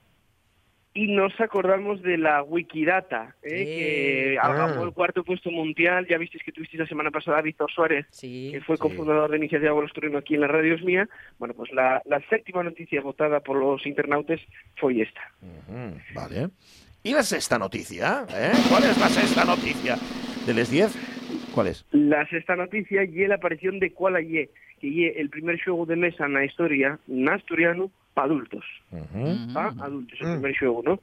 [0.99, 3.65] Y nos acordamos de la Wikidata, ¿eh?
[3.65, 6.09] que alcanzó el cuarto puesto mundial.
[6.11, 9.71] Ya visteis que tuvisteis la semana pasada a Víctor Suárez, que fue cofundador de Iniciativa
[9.71, 11.09] Bolos Turino aquí en la Radio Mía.
[11.39, 14.41] Bueno, pues la, séptima noticia votada por los internautas
[14.75, 15.21] fue esta.
[16.15, 16.49] vale.
[17.05, 18.27] ¿Y la sexta noticia?
[18.35, 18.51] ¿Eh?
[18.69, 19.97] ¿Cuál es la sexta noticia?
[20.47, 21.53] ¿De les 10?
[21.55, 21.87] ¿Cuál es?
[21.93, 25.95] La sexta noticia y la aparición de Kuala Ye, que es el primer juego de
[25.95, 28.65] mesa en la historia en asturiano adultos.
[29.55, 31.01] Adultos, el primer juego, ¿no?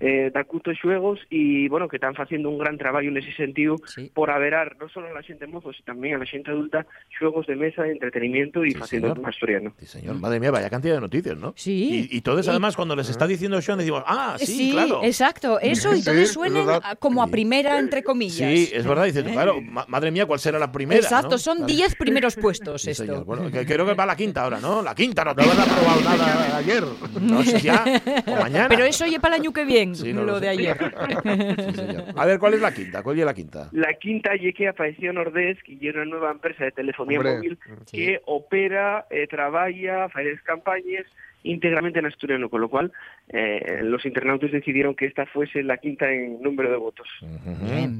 [0.00, 3.76] Eh, da cultos xuegos e, bueno, que están haciendo un gran trabajo en ese sentido
[4.14, 7.46] por averar non solo a la xente mozo, sino tamén a la xente adulta xuegos
[7.46, 9.72] de mesa, de entretenimiento y haciendo más asturiano.
[9.78, 10.16] Sí, señor.
[10.16, 11.52] Madre mía, vaya cantidad de noticias, ¿no?
[11.56, 12.08] Sí.
[12.10, 15.00] Y, y todos, además, cuando les está diciendo Sean, decimos, ah, sí, claro.
[15.02, 15.60] exacto.
[15.60, 16.66] Eso y todos suenen
[16.98, 18.50] como a primera, entre comillas.
[18.50, 19.04] Sí, es verdad.
[19.04, 21.00] Dice, claro, madre mía, ¿cuál será la primera?
[21.00, 23.04] Exacto, son 10 primeros puestos esto.
[23.04, 23.24] Señor.
[23.24, 24.82] Bueno, que, creo que va la quinta ahora, ¿no?
[24.82, 26.84] La quinta no te no haber probado nada ayer.
[27.20, 27.84] No sé ya,
[28.26, 28.68] o mañana.
[28.68, 29.85] Pero eso oye para el año que viene,
[30.24, 30.76] lo de ayer.
[32.16, 33.02] A ver, ¿cuál es la quinta?
[33.02, 33.68] ¿Cuál es la quinta?
[33.72, 37.58] La quinta es que apareció Nordés, que es una nueva empresa de telefonía móvil
[37.90, 41.06] que opera, eh, trabaja, hace campañas
[41.46, 42.92] íntegramente en asturiano, con lo cual
[43.28, 47.08] eh, los internautas decidieron que esta fuese la quinta en número de votos.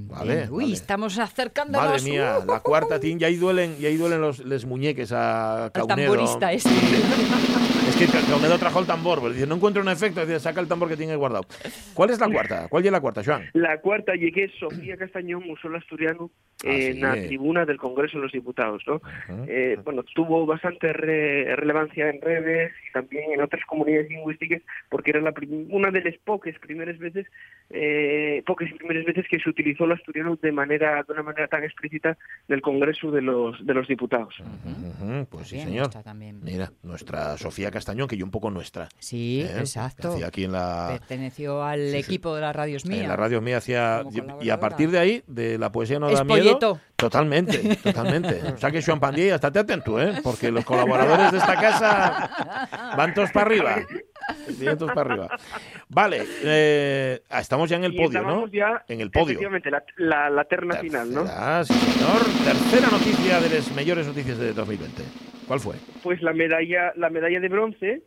[0.08, 1.88] vale, Uy, estamos acercándonos.
[1.88, 6.12] Madre mía, la cuarta, y ahí duelen, y ahí duelen los les muñeques a Caunedo.
[6.12, 6.70] El tamborista este.
[7.88, 10.66] Es que Caunedo trajo el tambor, pero dice, no encuentro un efecto, dice, saca el
[10.66, 11.44] tambor que tiene guardado.
[11.94, 12.66] ¿Cuál es la cuarta?
[12.68, 13.44] ¿Cuál es la cuarta, Joan?
[13.52, 16.30] La cuarta llegué Sofía Castañón, museo asturiano,
[16.64, 19.00] ah, en la tribuna del Congreso de los Diputados, ¿no?
[19.46, 25.20] Eh, bueno, tuvo bastante relevancia en redes y también en otras comunidades lingüísticas, porque era
[25.20, 25.32] la
[25.70, 27.26] una de las pocas primeras veces,
[27.70, 31.62] eh, pocas primeras veces que se utilizó el asturiano de manera de una manera tan
[31.64, 32.16] explícita
[32.48, 34.34] del Congreso de los de los Diputados.
[35.30, 35.90] Pues sí, señor.
[36.42, 38.88] Mira, nuestra Sofía Castañón, que yo un poco nuestra.
[38.98, 39.58] Sí, ¿eh?
[39.58, 40.16] exacto.
[40.26, 40.88] Aquí en la...
[40.98, 43.02] Perteneció al equipo de la Radio Mía.
[43.02, 44.02] En la Radio Mía hacía...
[44.40, 46.80] Y a partir de ahí, de la poesía no da miedo...
[46.96, 48.40] Totalmente, totalmente.
[48.54, 50.14] O sea que Joan Pandilla, estate atento, ¿eh?
[50.22, 53.76] Porque los colaboradores de esta casa van todos para arriba.
[54.58, 55.38] Vientos para arriba.
[55.88, 58.46] Vale, eh, ah, estamos ya en el podio, ¿no?
[58.48, 59.38] Ya, en el podio.
[59.38, 61.26] Efectivamente, la, la, terna final, ¿no?
[61.64, 62.22] Sí, señor.
[62.44, 65.02] Tercera noticia de las mejores noticias de 2020.
[65.46, 65.76] ¿Cuál fue?
[66.02, 68.02] Pues la medalla, la medalla de bronce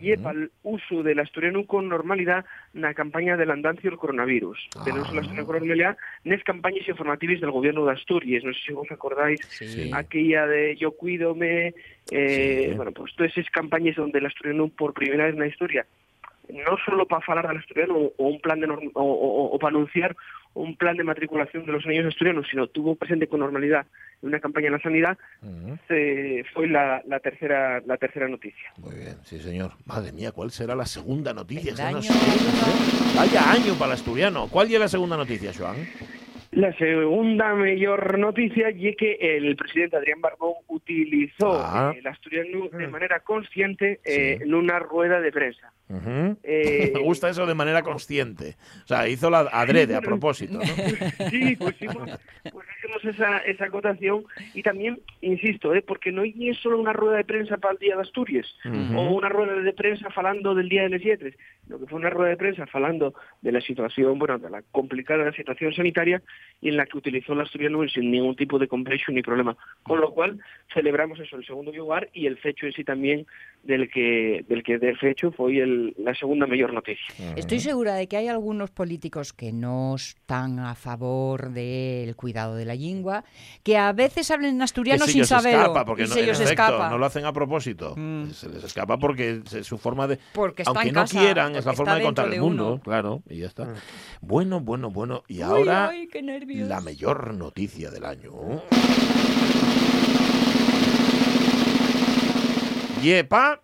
[0.00, 4.58] y para el uso del asturiano con normalidad la campaña del andancio del coronavirus.
[4.76, 4.82] Ah.
[4.84, 8.42] Tenemos el asturiano con normalidad las campañas informativas del gobierno de Asturias.
[8.44, 9.40] No sé si os acordáis,
[9.92, 11.74] aquella de Yo cuídome,
[12.10, 15.86] eh, bueno, pues todas esas campañas donde el asturiano por primera vez en la historia
[16.52, 20.16] no solo para hablar del asturiano o un plan de o, para anunciar
[20.54, 23.86] un plan de matriculación de los niños asturianos, sino tuvo presente con normalidad
[24.22, 25.18] en una campaña en la sanidad,
[26.52, 28.72] fue la, tercera la tercera noticia.
[28.78, 29.72] Muy bien, sí señor.
[29.86, 31.72] Madre mía, ¿cuál será la segunda noticia?
[31.86, 32.00] Año,
[33.16, 34.48] Vaya año para el asturiano.
[34.48, 35.76] ¿Cuál es la segunda noticia, Joan?
[36.52, 41.94] La segunda mayor noticia es que el presidente Adrián Barbón utilizó ah.
[41.96, 42.90] el asturiano de mm.
[42.90, 45.72] manera consciente eh, en una rueda de prensa.
[46.42, 48.56] Eh, Me gusta eso de manera consciente.
[48.84, 50.54] O sea, hizo la adrede a propósito.
[50.54, 50.60] ¿no?
[51.30, 52.18] Sí, pues, pues,
[52.52, 55.82] pues hicimos esa, esa acotación y también, insisto, ¿eh?
[55.82, 59.28] porque no es solo una rueda de prensa para el Día de Asturias o una
[59.28, 61.36] rueda de prensa hablando del Día de las Yetres,
[61.68, 65.30] lo que fue una rueda de prensa hablando de la situación, bueno, de la complicada
[65.32, 66.22] situación sanitaria
[66.60, 69.56] y en la que utilizó el asturiano sin ningún tipo de complejo ni problema.
[69.82, 70.38] Con lo cual,
[70.72, 73.26] celebramos eso, el segundo lugar y el fecho en sí también
[73.62, 77.14] del que del que de fecho fue el, la segunda mayor noticia.
[77.36, 82.64] Estoy segura de que hay algunos políticos que no están a favor del cuidado de
[82.64, 83.24] la lengua,
[83.62, 85.60] que a veces hablan en asturiano sin saberlo.
[85.60, 86.90] Escapa, porque no, se escapa.
[86.90, 87.94] no lo hacen a propósito.
[87.96, 88.30] Mm.
[88.30, 90.18] Se les escapa porque es su forma de...
[90.32, 93.64] Porque aunque no quieran, es la forma de contar el mundo, claro, y ya está.
[93.64, 93.74] Mm.
[94.22, 95.22] Bueno, bueno, bueno.
[95.28, 95.90] Y ahora
[96.38, 98.62] la mayor noticia del año.
[103.02, 103.60] Yepa.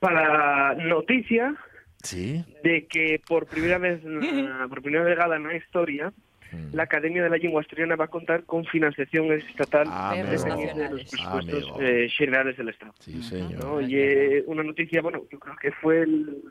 [0.00, 1.54] Para noticia
[2.02, 2.44] sí.
[2.62, 4.00] de que por primera vez,
[4.68, 6.12] por primera vez en la historia,
[6.52, 6.74] mm.
[6.74, 11.04] la Academia de la Lengua Asturiana va a contar con financiación estatal ah, de los
[11.04, 12.94] presupuestos eh, generales del Estado.
[13.00, 13.64] Sí, señor.
[13.64, 13.80] ¿no?
[13.80, 16.06] Y eh, una noticia, bueno, yo creo que fue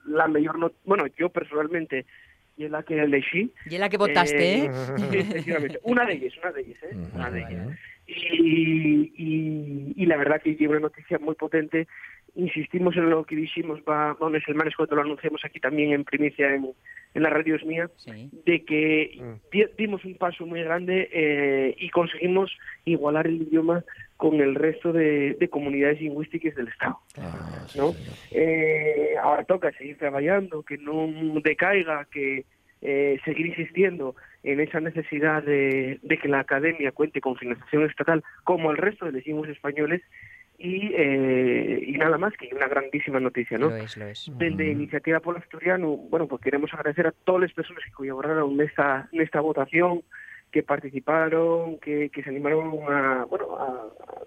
[0.05, 2.05] la mayor, no bueno, yo personalmente
[2.57, 3.51] y es la que elegí.
[3.65, 4.71] Y es la que votaste, ¿eh?
[5.11, 5.79] efectivamente.
[5.83, 6.95] Una de ellas, una de ellas, ¿eh?
[7.13, 7.79] Una de ellas.
[8.07, 11.87] Y, y, y, la verdad que tiene una noticia muy potente
[12.35, 15.93] insistimos en lo que dijimos va, bueno, es el manes cuando lo anunciamos aquí también
[15.93, 16.71] en primicia en,
[17.13, 17.89] en la radio mía,
[18.45, 19.75] de que mm.
[19.77, 22.51] dimos un paso muy grande eh, y conseguimos
[22.83, 23.83] igualar el idioma
[24.17, 26.99] con el resto de, comunidades lingüísticas del Estado.
[27.17, 27.93] Ah, ¿no?
[28.31, 31.07] eh, ahora toca seguir trabajando, que no
[31.41, 32.45] decaiga, que
[32.81, 38.23] eh, seguir insistiendo en esa necesidad de, de, que la academia cuente con financiación estatal
[38.43, 40.01] como el resto de los lingües españoles
[40.57, 43.69] y, eh, y nada más que una grandísima noticia, ¿no?
[43.69, 44.31] Lo es, lo es.
[44.37, 48.61] Desde Iniciativa por Asturiano, bueno, pues queremos agradecer a todas las personas que colaboraron en
[48.61, 50.01] esta, en esta votación,
[50.51, 53.57] que participaron, que, que se animaron a, bueno,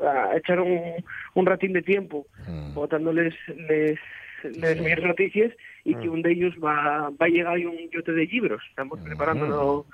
[0.00, 1.02] a, echar un,
[1.34, 2.74] un ratín de tiempo mm.
[2.74, 3.98] votándoles les,
[4.42, 5.52] las mejores noticias
[5.84, 6.12] y que mm.
[6.12, 8.62] un de ellos va, va a llegar un yote de libros.
[8.68, 9.04] Estamos mm.
[9.04, 9.86] preparándolo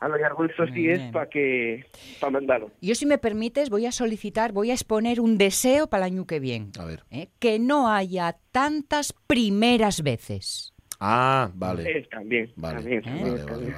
[0.00, 1.86] a lo largo de estos días para que
[2.20, 2.70] para mandarlo.
[2.80, 6.26] Yo, si me permites, voy a solicitar, voy a exponer un deseo para el año
[6.26, 6.70] que viene.
[6.78, 7.04] A ver.
[7.10, 7.28] ¿eh?
[7.38, 10.72] Que no haya tantas primeras veces.
[11.00, 12.06] Ah, vale.
[12.10, 12.52] también.
[12.56, 13.74] Vale, vale, vale,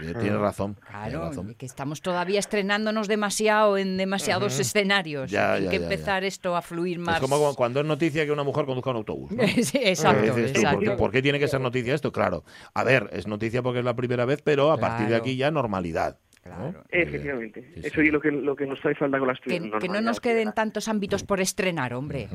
[0.00, 0.76] Tiene razón.
[0.86, 5.32] Claro, que estamos todavía estrenándonos demasiado en demasiados escenarios.
[5.34, 7.16] Hay que empezar esto a fluir más.
[7.16, 9.32] Es como cuando es noticia que una mujer conduzca un autobús.
[9.74, 10.96] exacto, exacto.
[10.96, 12.12] ¿por, qué, tiene que ser noticia esto?
[12.12, 12.44] Claro.
[12.74, 15.50] A ver, es noticia porque es la primera vez, pero a partir de aquí ya
[15.50, 16.18] normalidad.
[16.42, 16.84] Claro.
[16.88, 17.70] Efectivamente.
[17.76, 20.20] Eso es lo que, lo que nos trae falta con las Que, que no nos
[20.20, 22.28] queden tantos ámbitos por estrenar, hombre.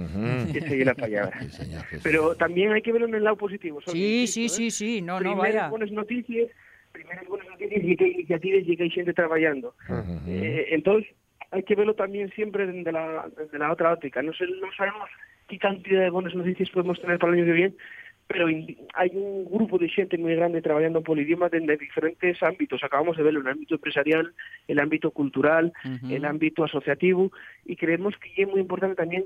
[2.03, 3.81] Pero también hay que verlo en el lado positivo.
[3.87, 5.69] sí, sí, sí, sí, no, no vaya.
[5.69, 6.49] buenas noticias,
[6.95, 9.75] primeras buenas noticias y que iniciativas y que hay gente trabajando.
[10.27, 11.11] Eh, entonces,
[11.51, 14.21] hay que verlo también siempre desde la, desde la otra óptica.
[14.21, 15.09] No, sé, no sabemos
[15.47, 17.75] qué cantidad de buenas noticias podemos tener para el año que viene,
[18.27, 22.83] pero hay un grupo de gente muy grande trabajando por idiomas en diferentes ámbitos.
[22.83, 24.33] Acabamos de verlo en el ámbito empresarial,
[24.67, 25.73] el ámbito cultural,
[26.09, 27.31] el ámbito asociativo,
[27.65, 29.25] y creemos que es muy importante también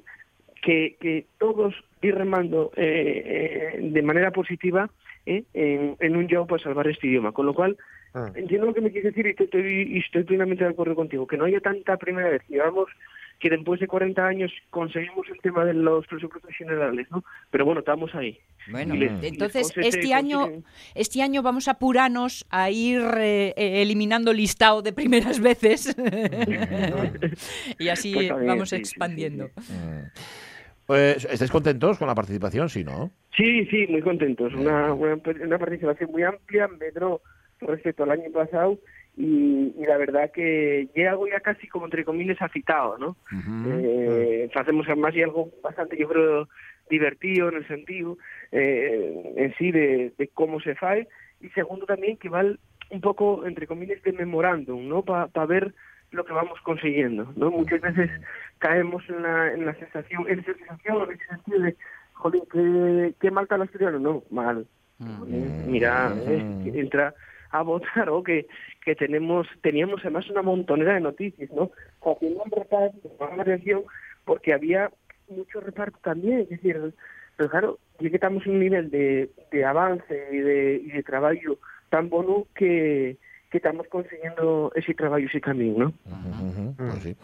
[0.61, 4.89] que, que todos ir remando eh, eh, de manera positiva
[5.29, 7.31] eh, en, un job para salvar este idioma.
[7.31, 7.77] Con lo cual,
[8.13, 8.31] ah.
[8.35, 11.37] entiendo lo que me quieres decir y estoy, y estoy plenamente de acuerdo contigo, que
[11.37, 12.41] no haya tanta primera vez.
[12.47, 12.89] Llevamos
[13.39, 17.23] que después de 40 años conseguimos el tema de los presupuestos generales, ¿no?
[17.49, 18.37] Pero bueno, estamos ahí.
[18.69, 20.61] Bueno, entonces este año,
[20.93, 25.95] este año vamos a apurarnos a ir eh, eh, eliminando listado de primeras veces
[27.79, 29.49] y así pues vamos expandiendo.
[30.89, 32.67] Pues, ¿Estáis contentos con la participación?
[32.67, 33.11] Sí, ¿no?
[33.37, 34.51] Sí, sí, muy contentos.
[34.55, 37.21] Una, una, participación muy amplia, Pedro,
[37.61, 38.79] respecto al año pasado
[39.15, 43.15] y, la verdad que ya algo ya casi como entre comillas afitado, ¿no?
[43.67, 46.49] eh, hacemos además y algo bastante, yo creo,
[46.89, 48.17] divertido en el sentido
[48.51, 51.07] eh, en sí de, cómo se fae
[51.39, 52.43] y segundo también que va
[52.89, 55.03] un poco, entre comillas, de memorándum, ¿no?
[55.03, 55.71] Para ver
[56.09, 57.51] lo que vamos consiguiendo, ¿no?
[57.51, 58.09] Muchas veces
[58.59, 61.75] caemos en la, en la sensación, en esa sensación, en ese sentido de,
[62.13, 63.99] joder, ¿qué, qué mal está el asturiano?
[63.99, 64.67] No, mal.
[65.65, 67.13] Mira, eh, entra
[67.51, 68.47] a votar o que,
[68.83, 71.71] que tenemos teníamos además una montonera de noticias, ¿no?
[72.01, 73.83] Haciendo un reparto, la atención,
[74.25, 74.91] porque había
[75.29, 76.93] mucho reparto también, es decir,
[77.37, 81.03] pero claro, ya que estamos en un nivel de, de avance y de, y de
[81.03, 81.57] trabajo
[81.89, 83.17] tan bueno que,
[83.49, 86.73] que estamos consiguiendo ese trabajo ese camino, ¿no?
[86.77, 87.15] Pues sí.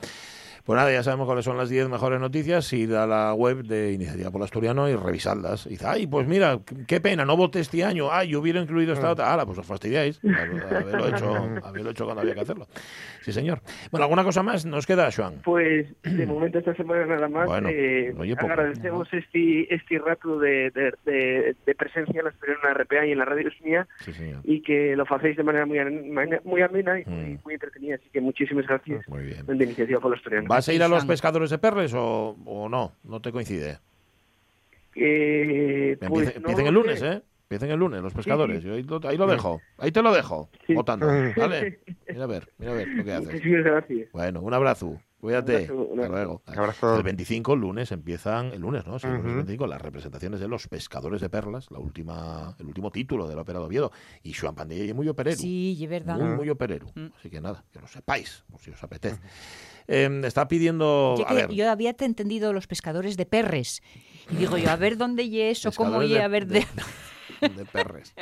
[0.65, 3.91] Pues nada, ya sabemos cuáles son las 10 mejores noticias, ir a la web de
[3.93, 5.67] Iniciativa por Asturiano y revisarlas.
[5.67, 8.93] Y dice, ay, pues mira, qué pena, no voté este año, ay, yo hubiera incluido
[8.93, 9.31] esta otra.
[9.31, 12.67] Ah, pues os fastidiáis, haberlo hecho, haberlo hecho cuando había que hacerlo.
[13.25, 13.59] Sí, señor.
[13.89, 15.41] Bueno, ¿alguna cosa más nos queda, Joan?
[15.43, 17.47] Pues de momento esta semana nada más.
[17.47, 23.17] Bueno, eh, agradecemos este, este rato de, de, presencia en la Esperanza RPA y en
[23.17, 24.11] la radio mía sí,
[24.43, 25.79] y que lo hacéis de manera muy,
[26.43, 27.51] muy amena y muy, mm.
[27.51, 27.95] entretenida.
[27.95, 29.43] Así que muchísimas gracias muy bien.
[29.47, 30.47] de Iniciativa por Asturiano.
[30.47, 32.35] ¿Vas a ir a los pescadores de perres o,
[32.69, 32.91] no?
[33.03, 33.79] ¿No te coincide?
[34.93, 37.23] Eh, pues empiecen, el lunes, ¿eh?
[37.55, 38.61] Empiecen el lunes los pescadores.
[38.63, 39.61] Yo ahí, lo, dejo.
[39.77, 40.49] Ahí te lo dejo.
[40.67, 41.07] Votando.
[41.37, 41.79] ¿Vale?
[42.09, 44.11] Mira a ver, mira a ver lo que haces.
[44.11, 44.99] Bueno, un abrazo.
[45.21, 45.63] Cuídate.
[45.63, 46.41] Hasta luego.
[46.97, 48.99] El 25, el lunes, empiezan, el lunes, ¿no?
[48.99, 53.27] Sí, el 25, las representaciones de los pescadores de perlas, la última, el último título
[53.27, 53.91] de la ópera de Oviedo.
[54.21, 55.37] Y Joan Pandilla es muy operero.
[55.37, 56.17] Sí, es verdad.
[56.17, 56.87] Muy, muy operero.
[56.93, 57.07] Mm.
[57.17, 59.19] Así que nada, que lo sepáis, por si os apetece.
[59.87, 61.15] Em, está pidiendo.
[61.17, 61.51] Yo, a ver.
[61.51, 63.81] yo había entendido los pescadores de perres.
[64.29, 66.59] Y digo yo, a ver dónde y eso, cómo y a ver de...
[66.59, 66.65] de
[67.71, 68.13] perres.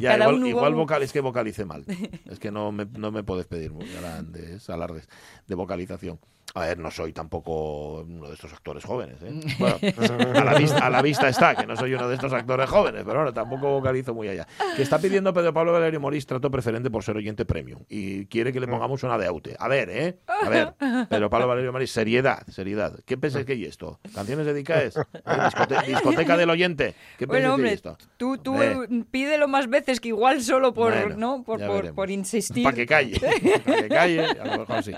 [0.00, 1.84] Ya, igual, vocal, es que vocalice mal.
[2.30, 5.08] Es que no me, no me puedes pedir grandes alardes
[5.46, 6.18] de vocalización.
[6.52, 9.16] A ver, no soy tampoco uno de estos actores jóvenes.
[9.22, 9.40] ¿eh?
[9.58, 9.76] Bueno,
[10.34, 13.02] a, la vista, a la vista está que no soy uno de estos actores jóvenes,
[13.04, 14.46] pero bueno, tampoco vocalizo muy allá.
[14.76, 18.52] Que está pidiendo Pedro Pablo Valerio Morís trato preferente por ser oyente premium y quiere
[18.52, 19.56] que le pongamos una de Aute.
[19.58, 20.18] A ver, ¿eh?
[20.26, 20.74] A ver,
[21.08, 23.00] Pedro Pablo Valerio Morís, seriedad, seriedad.
[23.04, 23.98] ¿Qué pensáis que hay esto?
[24.14, 24.94] ¿Canciones dedicadas?
[25.86, 26.94] discoteca del oyente.
[27.18, 27.96] ¿Qué bueno, hombre, esto?
[28.16, 28.54] tú, tú
[29.10, 31.42] pídelo más veces que igual solo por, ¿no?
[31.42, 32.62] por, por, por, insistir.
[32.62, 33.18] Para que calle.
[33.18, 34.92] Para que calle, a lo mejor sí.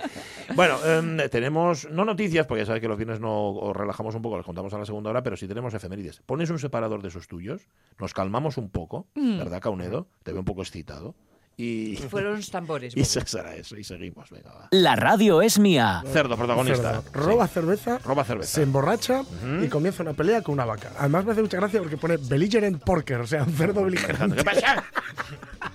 [0.54, 4.38] Bueno, eh, tenemos, no noticias, porque ya sabes que los viernes no relajamos un poco,
[4.38, 6.22] les contamos a la segunda hora, pero sí tenemos efemérides.
[6.24, 7.68] Pones un separador de esos tuyos,
[7.98, 9.36] nos calmamos un poco, mm.
[9.36, 10.08] ¿verdad, Caunedo?
[10.22, 11.14] Te veo un poco excitado.
[11.58, 12.96] Y fueron los tambores.
[12.96, 14.30] Y será eso, y seguimos.
[14.30, 16.02] Venga, La radio es mía.
[16.10, 17.02] Cerdo, protagonista.
[17.12, 17.98] Roba cerveza.
[17.98, 18.54] Roba cerveza.
[18.54, 19.22] Se emborracha
[19.62, 20.92] y comienza una pelea con una vaca.
[20.98, 24.36] Además me hace mucha gracia porque pone belligerent porker, o sea, un cerdo beligerante.
[24.36, 24.84] ¿Qué pasa?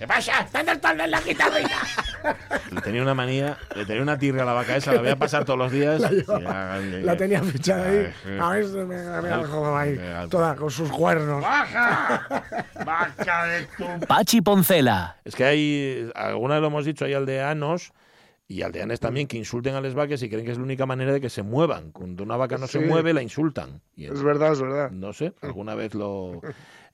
[0.02, 0.44] ¿Qué pasa?
[0.52, 1.78] ¿Dónde en la guitarrita?
[2.72, 5.14] Le tenía una manía, le tenía una tirga a la vaca esa, la voy a
[5.14, 6.00] pasar todos los días.
[6.26, 8.12] La, tenía fichada ahí.
[8.40, 10.28] A ver, me, me, ahí.
[10.28, 11.40] Toda con sus cuernos.
[11.40, 12.26] ¡Baja!
[12.84, 14.06] ¡Vaca de tu...
[14.08, 15.18] Pachi Poncela.
[15.24, 17.92] Es que hay, alguna vez lo hemos dicho, hay aldeanos
[18.52, 21.10] y aldeanes también que insulten a las vacas y creen que es la única manera
[21.10, 21.90] de que se muevan.
[21.90, 23.80] Cuando una vaca no se mueve, la insultan.
[23.96, 24.90] es verdad, es verdad.
[24.90, 26.42] No sé, alguna vez lo,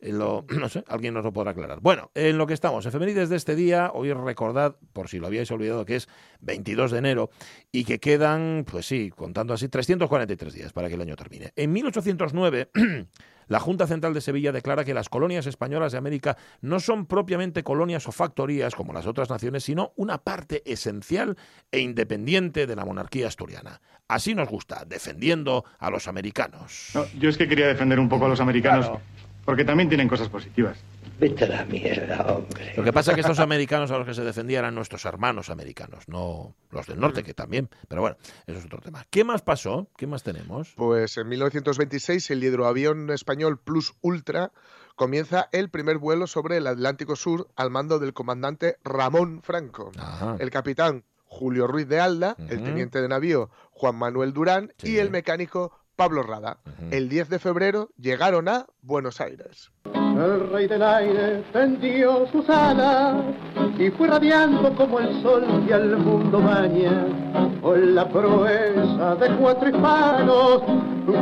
[0.01, 1.81] lo, no sé, alguien nos lo podrá aclarar.
[1.81, 5.51] Bueno, en lo que estamos, efemérides de este día, hoy recordad, por si lo habíais
[5.51, 6.09] olvidado, que es
[6.43, 7.31] 22 de enero
[7.73, 11.53] y que quedan, pues sí, contando así, 343 días para que el año termine.
[11.57, 12.71] En 1809...
[13.49, 17.63] La Junta Central de Sevilla declara que las colonias españolas de América no son propiamente
[17.63, 21.37] colonias o factorías como las otras naciones, sino una parte esencial
[21.73, 23.81] e independiente de la monarquía asturiana.
[24.07, 26.93] Así nos gusta, defendiendo a los americanos.
[27.19, 28.91] yo es que quería defender un poco a los americanos.
[29.45, 30.79] Porque también tienen cosas positivas.
[31.19, 32.75] Vete a la mierda, hombre.
[32.77, 35.51] Lo que pasa es que estos americanos a los que se defendían eran nuestros hermanos
[35.51, 37.69] americanos, no los del norte, que también.
[37.89, 39.05] Pero bueno, eso es otro tema.
[39.11, 39.89] ¿Qué más pasó?
[39.97, 40.75] ¿Qué más tenemos?
[40.77, 44.53] Pues en 1926 el hidroavión español Plus Ultra
[44.95, 49.91] comienza el primer vuelo sobre el Atlántico Sur al mando del comandante Ramón Franco.
[50.39, 55.11] El capitán Julio Ruiz de Alda, el teniente de navío Juan Manuel Durán y el
[55.11, 56.59] mecánico Pablo Rada.
[56.93, 59.73] El 10 de febrero llegaron a Buenos Aires.
[59.85, 63.17] El rey del aire tendió sus alas
[63.77, 67.05] y fue radiando como el sol que al mundo baña
[67.61, 70.63] con la proeza de cuatro hispanos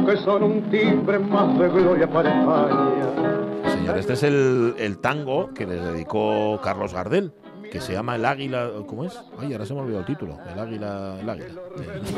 [0.07, 3.73] que son un timbre más de gloria para España.
[3.73, 7.33] Señor, este es el, el tango que les dedicó Carlos Gardel
[7.71, 9.19] que se llama El Águila, ¿cómo es?
[9.39, 10.39] Ay, ahora se me ha olvidado el título.
[10.53, 11.49] El Águila, el Águila.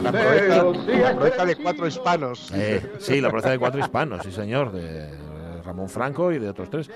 [0.02, 2.50] La proeza, de cuatro hispanos.
[2.54, 5.08] Eh, sí, la proeza de cuatro hispanos, sí señor, de
[5.64, 6.90] Ramón Franco y de otros tres.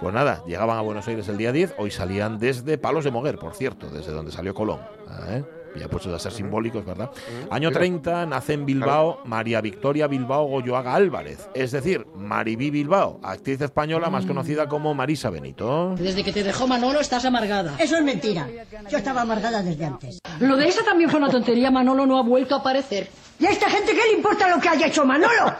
[0.00, 3.38] Pues nada, llegaban a Buenos Aires el día 10, hoy salían desde Palos de Moguer,
[3.38, 4.80] por cierto, desde donde salió Colón.
[5.28, 5.44] ¿eh?
[5.78, 7.10] Ya puestos a ser simbólicos, ¿verdad?
[7.50, 13.60] Año 30 nace en Bilbao María Victoria Bilbao Goyoaga Álvarez, es decir, Maribí Bilbao, actriz
[13.60, 15.94] española más conocida como Marisa Benito.
[15.96, 17.74] Desde que te dejó Manolo estás amargada.
[17.78, 18.48] Eso es mentira.
[18.90, 20.18] Yo estaba amargada desde antes.
[20.40, 23.08] Lo de esa también fue una tontería, Manolo no ha vuelto a aparecer.
[23.38, 25.52] ¿Y a esta gente qué le importa lo que haya hecho Manolo?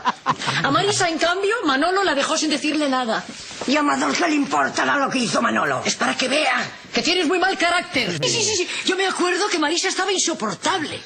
[0.62, 3.24] A Marisa, en cambio, Manolo la dejó sin decirle nada.
[3.66, 5.82] ¿Y a Amador qué le importará lo que hizo Manolo?
[5.84, 6.58] Es para que vea
[6.92, 8.12] que tienes muy mal carácter.
[8.22, 8.68] Sí, sí, sí.
[8.84, 11.00] Yo me acuerdo que Marisa estaba insoportable.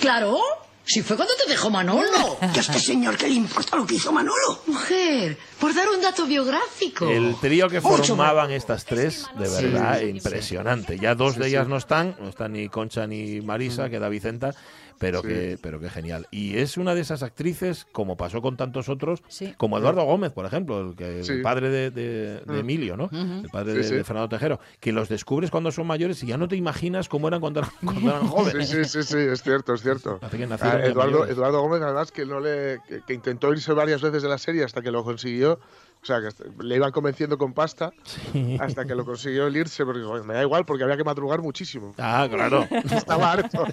[0.00, 0.38] Claro.
[0.86, 2.36] Si fue cuando te dejó Manolo.
[2.42, 4.62] ¿Y a este señor qué le importa lo que hizo Manolo?
[4.66, 7.08] Mujer, por dar un dato biográfico.
[7.08, 10.98] El trío que formaban estas tres, de verdad, impresionante.
[10.98, 14.54] Ya dos de ellas no están, no están ni Concha ni Marisa, queda Vicenta
[14.98, 16.26] pero que pero que genial.
[16.30, 19.22] Y es una de esas actrices, como pasó con tantos otros,
[19.56, 22.54] como Eduardo Gómez, por ejemplo, el, que, el padre de, mm.
[22.54, 23.10] Emilio, ¿no?
[23.12, 26.56] El padre de, Fernando Tejero, que los descubres cuando son mayores y ya no te
[26.56, 28.68] imaginas cómo eran cuando, eran jóvenes.
[28.68, 30.18] Sí, sí, sí, es cierto, es cierto.
[30.22, 34.38] Ah, Eduardo, Eduardo Gómez, además, que, no le, que intentó irse varias veces de la
[34.38, 35.58] serie hasta que lo consiguió
[36.04, 36.28] o sea, que
[36.62, 37.90] le iban convenciendo con pasta
[38.60, 41.94] hasta que lo consiguió el irse, porque me da igual, porque había que madrugar muchísimo.
[41.96, 42.68] Ah, claro.
[42.90, 43.64] Estaba harto.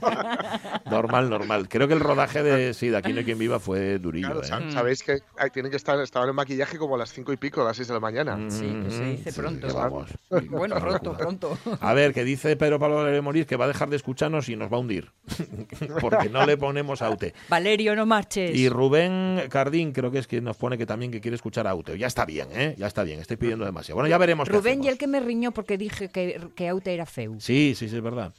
[0.90, 1.68] normal, normal.
[1.68, 4.40] Creo que el rodaje de, sí, de Aquí no hay quien viva fue durillo.
[4.40, 4.72] Claro, ¿eh?
[4.72, 5.20] Sabéis que
[5.52, 7.90] tienen que estar, estaban en maquillaje como a las cinco y pico, a las seis
[7.90, 8.38] de la mañana.
[8.38, 9.68] Mm, sí, que se dice pronto.
[9.74, 10.10] vamos.
[10.50, 11.58] bueno, pronto, pronto.
[11.82, 14.56] A ver, que dice Pedro Pablo de Morir que va a dejar de escucharnos y
[14.56, 15.12] nos va a hundir.
[16.00, 17.34] porque no le ponemos aute.
[17.50, 18.56] Valerio, no marches.
[18.56, 21.98] Y Rubén Cardín, creo que es quien nos pone que también que quiere escuchar aute.
[21.98, 22.76] Ya está bien, ¿eh?
[22.78, 23.96] Ya está bien, estoy pidiendo demasiado.
[23.96, 24.48] Bueno, ya veremos.
[24.48, 27.36] Rubén y el que me riñó porque dije que, que Aute era feu.
[27.40, 28.34] Sí, sí, sí, es verdad.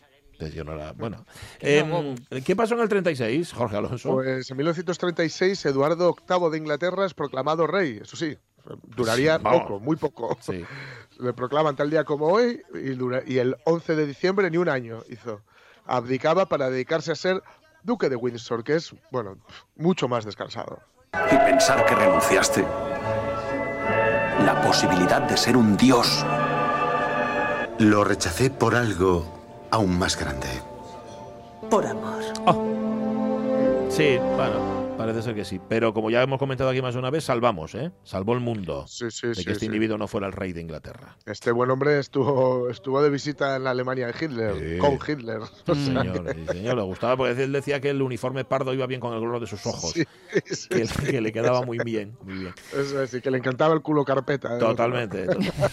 [0.97, 1.25] Bueno,
[1.61, 4.13] em, ¿qué pasó en el 36, Jorge Alonso?
[4.15, 8.37] Pues en 1936 Eduardo VIII de Inglaterra es proclamado rey, eso sí,
[8.97, 9.63] Duraría Vamos.
[9.63, 10.37] poco, muy poco.
[10.41, 10.65] Sí.
[11.21, 14.69] Le proclaman tal día como hoy y, dura- y el 11 de diciembre ni un
[14.69, 15.43] año hizo.
[15.85, 17.43] Abdicaba para dedicarse a ser
[17.83, 19.37] duque de Windsor, que es, bueno,
[19.77, 20.81] mucho más descansado.
[21.31, 22.65] Y pensar que renunciaste.
[24.45, 26.25] La posibilidad de ser un dios.
[27.79, 29.25] Lo rechacé por algo
[29.71, 30.49] aún más grande.
[31.71, 32.23] Por amor.
[33.89, 35.61] Sí, bueno, parece ser que sí.
[35.69, 37.91] Pero como ya hemos comentado aquí más de una vez, salvamos, ¿eh?
[38.05, 39.67] Salvó el mundo Sí, sí, de sí, que este sí.
[39.67, 41.17] individuo no fuera el rey de Inglaterra.
[41.27, 44.79] Este buen hombre estuvo, estuvo de visita en la Alemania de Hitler, Sí.
[44.79, 45.39] con Hitler.
[45.67, 48.87] O sea señor, que- señor, le gustaba porque él decía que el uniforme pardo iba
[48.87, 50.05] bien con el color de sus ojos, Sí,
[50.47, 51.03] sí, que, sí.
[51.05, 52.55] que le quedaba muy bien, muy bien.
[52.77, 54.57] Eso es, sí, que le encantaba el culo carpeta.
[54.57, 54.59] ¿eh?
[54.59, 55.27] Totalmente.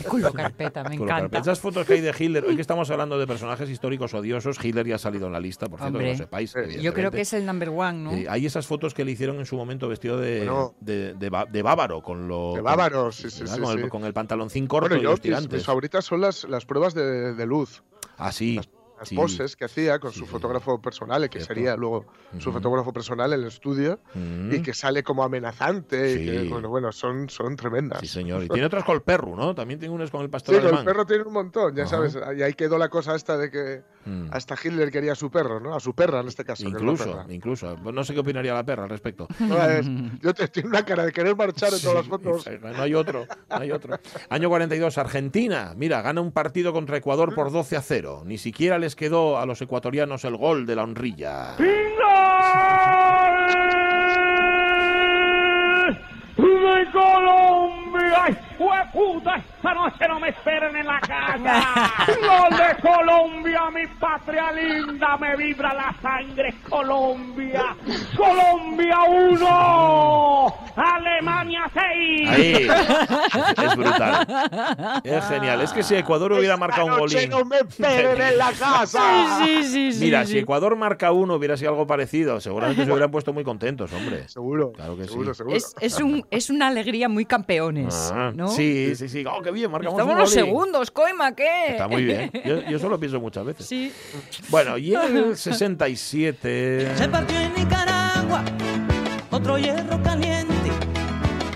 [0.07, 1.21] Culo carpeta, me Culo encanta.
[1.21, 1.39] carpeta.
[1.41, 4.87] Esas fotos que hay de Hitler, hoy que estamos hablando de personajes históricos odiosos, Hitler
[4.87, 6.53] ya ha salido en la lista, por cierto, que lo sepáis.
[6.81, 8.11] yo creo que es el number one, ¿no?
[8.13, 10.73] Eh, hay esas fotos que le hicieron en su momento vestido de, Bueno.
[10.79, 13.55] de, de de bávaro, con lo, De con- bávaro, sí, sí, ¿verdad?
[13.55, 13.83] sí, con, sí.
[13.83, 15.51] El, con el pantaloncín corto Bueno, y yo, los mis, tirantes.
[15.53, 17.83] mis favoritas son las, las pruebas de, luz.
[18.17, 18.55] Ah, sí.
[18.99, 19.15] Las sí.
[19.15, 22.05] poses que hacía con su fotógrafo personal, que sería luego
[22.37, 22.57] su Ujú.
[22.57, 24.53] fotógrafo personal en el estudio, Mm.
[24.55, 26.11] y que sale como amenazante.
[26.21, 26.47] y que, Sí.
[26.49, 28.01] bueno, bueno, son, son tremendas.
[28.01, 28.43] Sí, señor.
[28.43, 29.55] Y tiene otras con el perro, ¿no?
[29.55, 30.83] También tiene unas con el pastor Sí, el alemán.
[30.85, 31.91] perro tiene un montón, ya Ajá.
[32.09, 32.17] sabes.
[32.37, 34.29] Y ahí quedó la cosa esta de que Mm.
[34.31, 35.75] hasta Hitler quería a su perro, ¿no?
[35.75, 36.63] A su perra en este caso.
[36.63, 37.77] que es la Incluso, incluso.
[37.77, 39.27] No sé qué opinaría la perra al respecto.
[39.39, 39.85] No, es-
[40.21, 42.49] yo te tiene una cara de querer marchar en todas las Sí, fotos.
[42.61, 43.97] No hay otro, no hay otro.
[44.29, 45.73] Año 42, Argentina.
[45.75, 48.23] Mira, gana un partido contra Ecuador por 12 a 0.
[48.25, 51.55] Ni siquiera les quedó a los ecuatorianos el gol de la honrilla.
[56.37, 58.48] de Colombia.
[58.59, 59.35] ¡Ay, puta!
[59.37, 62.05] Esta noche no me esperen en la casa.
[62.07, 65.17] Gol de Colombia, mi patria linda.
[65.17, 66.53] Me vibra la sangre.
[66.69, 67.75] Colombia.
[68.17, 70.55] Colombia 1.
[70.75, 72.29] Alemania 6.
[72.29, 72.67] Ahí.
[73.63, 74.27] Es brutal.
[75.03, 75.61] Es genial.
[75.61, 77.29] Es que si Ecuador hubiera marcado un noche golín.
[77.29, 79.39] no me esperen en la casa.
[79.45, 79.99] Sí, sí, sí.
[80.05, 80.33] Mira, sí.
[80.33, 82.39] si Ecuador marca uno, hubiera sido algo parecido.
[82.39, 84.27] Seguramente se hubieran puesto muy contentos, hombre.
[84.27, 84.71] Seguro.
[84.73, 85.37] Claro que seguro, sí.
[85.37, 85.55] seguro.
[85.55, 88.48] Es, es, un, es una alegría muy campeones, Ah, ¿no?
[88.51, 89.23] Sí, sí, sí.
[89.29, 90.45] Oh, qué bien, marcamos Estamos un los golín.
[90.45, 91.67] segundos, coima, ¿qué?
[91.71, 92.31] Está muy bien.
[92.45, 93.65] Yo, yo eso lo pienso muchas veces.
[93.65, 93.91] Sí.
[94.49, 96.95] Bueno, y en el 67.
[96.95, 98.43] Se partió en Nicaragua,
[99.31, 100.53] otro hierro caliente.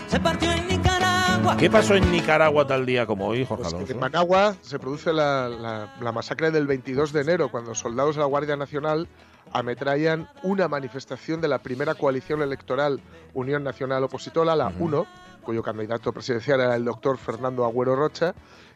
[0.07, 1.57] Se partió en Nicaragua.
[1.57, 3.93] ¿Qué pasó en Nicaragua tal día como hoy, Jorge Pues Alonso?
[3.93, 8.21] en Managua se produce la, la- la masacre del 22 de enero, cuando soldados de
[8.21, 9.07] la Guardia Nacional
[9.51, 13.01] ametrallan una manifestación de la primera coalición electoral
[13.33, 15.05] Unión Nacional Opositora, la UNO,
[15.43, 18.33] cuyo candidato presidencial era el doctor Fernando Agüero Rocha,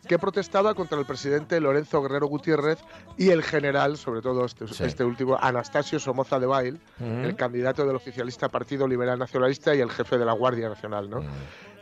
[0.07, 2.79] que protestaba contra el presidente Lorenzo Guerrero Gutiérrez
[3.17, 4.83] y el general, sobre todo este, Sí.
[4.83, 9.89] este último, Anastasio Somoza de Bail, el candidato del oficialista Partido Liberal Nacionalista y el
[9.89, 11.09] jefe de la Guardia Nacional.
[11.09, 11.23] ¿no?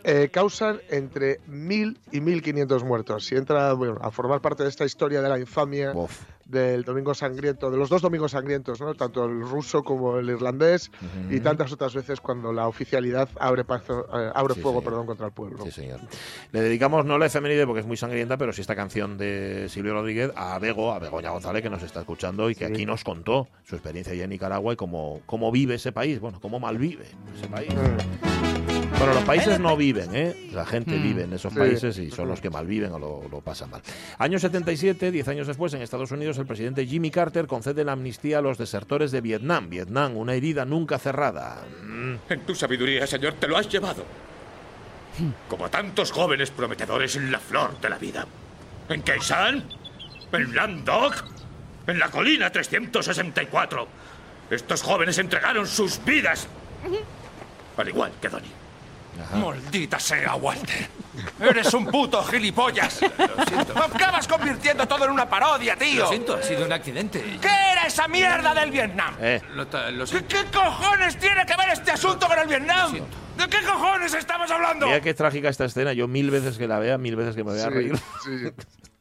[0.08, 3.26] Eh, causan entre 1.000 y 1.500 muertos.
[3.26, 6.22] Si entra bueno, a formar parte de esta historia de la infamia Uf.
[6.46, 8.94] del Domingo Sangriento, de los dos Domingos Sangrientos, ¿no?
[8.94, 10.92] tanto el ruso como el irlandés,
[11.32, 14.92] y tantas otras veces cuando la oficialidad abre, paso- eh, abre Sí, fuego señor.
[14.92, 15.64] perdón, contra el pueblo.
[15.64, 16.00] Sí, señor.
[16.52, 19.94] Le dedicamos no la efeméride porque es muy sangrienta, pero sí esta canción de Silvio
[19.94, 22.74] Rodríguez a Bego, a Begoña González, que nos está escuchando y que Sí.
[22.74, 26.40] aquí nos contó su experiencia allá en Nicaragua y cómo, cómo vive ese país, bueno,
[26.40, 27.74] cómo malvive ese país.
[29.06, 30.50] Bueno, los países no viven, ¿eh?
[30.52, 31.04] La gente Mm.
[31.04, 31.60] vive en esos Sí.
[31.60, 33.82] países y son los que malviven o lo, lo pasan mal.
[34.18, 38.40] Año 77, 10 años después, en Estados Unidos, el presidente Jimmy Carter concede la amnistía
[38.40, 39.70] a los desertores de Vietnam.
[39.70, 41.62] Vietnam, una herida nunca cerrada.
[41.84, 42.16] Mm.
[42.30, 44.04] En tu sabiduría, señor, te lo has llevado.
[45.48, 48.26] Como a tantos jóvenes prometedores en la flor de la vida.
[48.90, 49.64] ¿En Keisan?
[50.32, 51.14] ¿En Landog?
[51.86, 53.88] ¿En la colina 364?
[54.50, 56.48] Estos jóvenes entregaron sus vidas.
[57.78, 58.65] Al igual que Donnie.
[59.36, 60.88] Maldita sea, Walter.
[61.40, 63.02] Eres un puto gilipollas.
[63.02, 63.74] Lo siento.
[63.82, 66.02] Acabas convirtiendo todo en una parodia, tío.
[66.04, 67.22] Lo siento, ha sido un accidente.
[67.42, 69.16] ¿Qué era esa mierda del Vietnam?
[69.22, 69.42] Eh.
[69.54, 70.28] Lo, ta- lo ¿Qué, siento.
[70.28, 72.94] qué cojones tiene que ver este asunto con el Vietnam?
[73.38, 74.88] ¿De qué cojones estamos hablando?
[74.88, 75.94] Mira qué trágica esta escena.
[75.94, 77.98] Yo mil veces que la vea, mil veces que me voy a Sí, reír.
[78.24, 78.52] sí.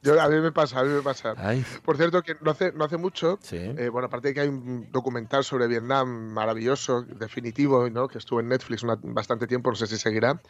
[0.04, 1.32] Yo, a mí me pasa, a mí me pasa.
[1.38, 1.64] Ay.
[1.82, 3.56] Por cierto, que no hace, no hace mucho, Sí.
[3.56, 8.06] eh, bueno, aparte de que hay un documental sobre Vietnam maravilloso, definitivo, ¿no?
[8.06, 10.40] que estuvo en Netflix una- bastante tiempo, no sé si seguirá.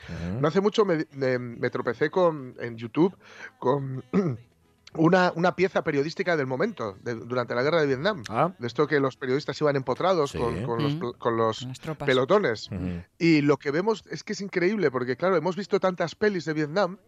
[0.40, 3.16] No hace mucho me, me- me tropecé con, en YouTube
[3.60, 4.02] con
[4.96, 8.22] una, una pieza periodística del momento, de- durante la guerra de Vietnam.
[8.28, 8.52] Ah.
[8.58, 10.38] De esto que los periodistas iban empotrados Sí.
[10.38, 11.10] con, con los, Mm.
[11.18, 11.66] con los
[12.04, 12.70] pelotones.
[13.18, 16.52] Y lo que vemos es que es increíble, porque claro, hemos visto tantas pelis de
[16.54, 16.98] Vietnam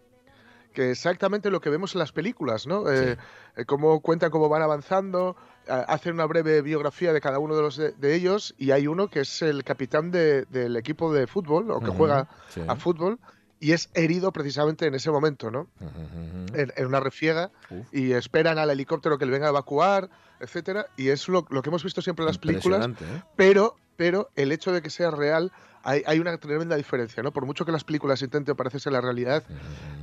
[0.77, 2.89] que exactamente lo que vemos en las películas, ¿no?
[2.91, 3.17] Eh,
[3.57, 5.35] eh, cómo cuentan cómo van avanzando,
[5.67, 8.87] eh, hacen una breve biografía de cada uno de los de, de ellos y hay
[8.87, 12.61] uno que es el capitán de- del equipo de fútbol o que juega sí.
[12.69, 13.19] a fútbol
[13.59, 15.67] y es herido precisamente en ese momento, ¿no?
[16.55, 17.51] en, en, una refiega
[17.91, 20.11] y esperan al helicóptero que le venga a evacuar,
[20.41, 23.23] etcétera, y es lo, lo que hemos visto siempre en las películas, ¿eh?
[23.37, 25.51] pero pero el hecho de que sea real
[25.83, 27.33] hay, hay, una tremenda diferencia, ¿no?
[27.33, 29.43] Por mucho que las películas intenten parecerse a la realidad,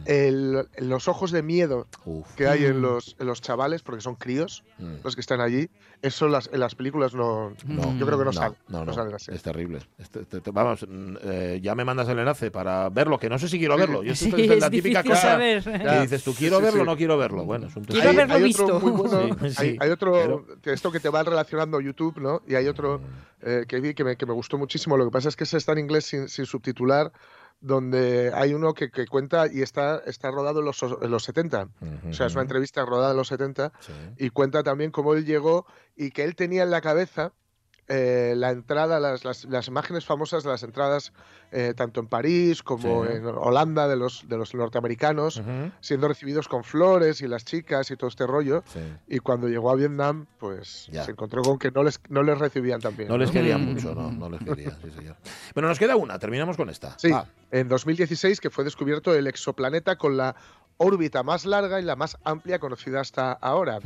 [0.06, 2.28] el, los ojos de miedo Uf.
[2.36, 2.82] que hay en Mm.
[2.82, 4.64] los, en los chavales, porque son críos
[5.04, 5.70] los que están allí,
[6.02, 8.58] eso las, en las películas no, No, yo creo que no, no, salen.
[8.68, 9.32] no, no no, salen así.
[9.32, 9.80] Es terrible.
[9.98, 13.38] Este- te- te- vamos, mm, eh, ya me mandas el enlace para verlo, que no
[13.40, 14.04] sé si quiero verlo.
[14.04, 15.64] Yo Sí, estoy en la es típica cosa saber.
[15.64, 16.90] que dices tú, quiero sí, verlo o sí.
[16.92, 17.46] no quiero verlo.
[17.46, 18.66] Bueno, es un Quiero hay, haberlo hay visto.
[18.66, 20.23] otro muy bueno, Sí, sí, hay, hay otro,
[20.64, 22.42] esto que te va relacionando YouTube, ¿no?
[22.48, 23.02] Y hay otro
[23.42, 24.98] eh, que vi que me, que me gustó muchísimo.
[24.98, 27.12] Lo que pasa es que ese está en inglés sin, sin subtitular,
[27.62, 31.70] donde hay uno que, que cuenta y está, está rodado en los, en los 70.
[32.10, 33.72] O sea, es una entrevista rodada en los 70
[34.18, 35.66] y cuenta también cómo él llegó
[35.96, 37.32] y que él tenía en la cabeza
[37.88, 41.12] eh, la entrada, las, las, las imágenes famosas de las entradas,
[41.52, 43.12] eh, tanto en París como Sí.
[43.14, 45.42] en Holanda, de los, de los norteamericanos,
[45.82, 48.64] siendo recibidos con flores y las chicas y todo este rollo.
[49.08, 52.80] Y cuando llegó a Vietnam, pues se encontró con que no les, no les recibían
[52.82, 53.10] tan bien.
[53.10, 53.74] No les querían Mm.
[53.74, 55.16] mucho, no, no les querían, sí, señor.
[55.54, 56.98] Bueno, nos queda una, terminamos con esta.
[56.98, 57.12] Sí,
[57.52, 60.36] en 2016 que fue descubierto el exoplaneta con la
[60.78, 63.80] órbita más larga y la más amplia conocida hasta ahora.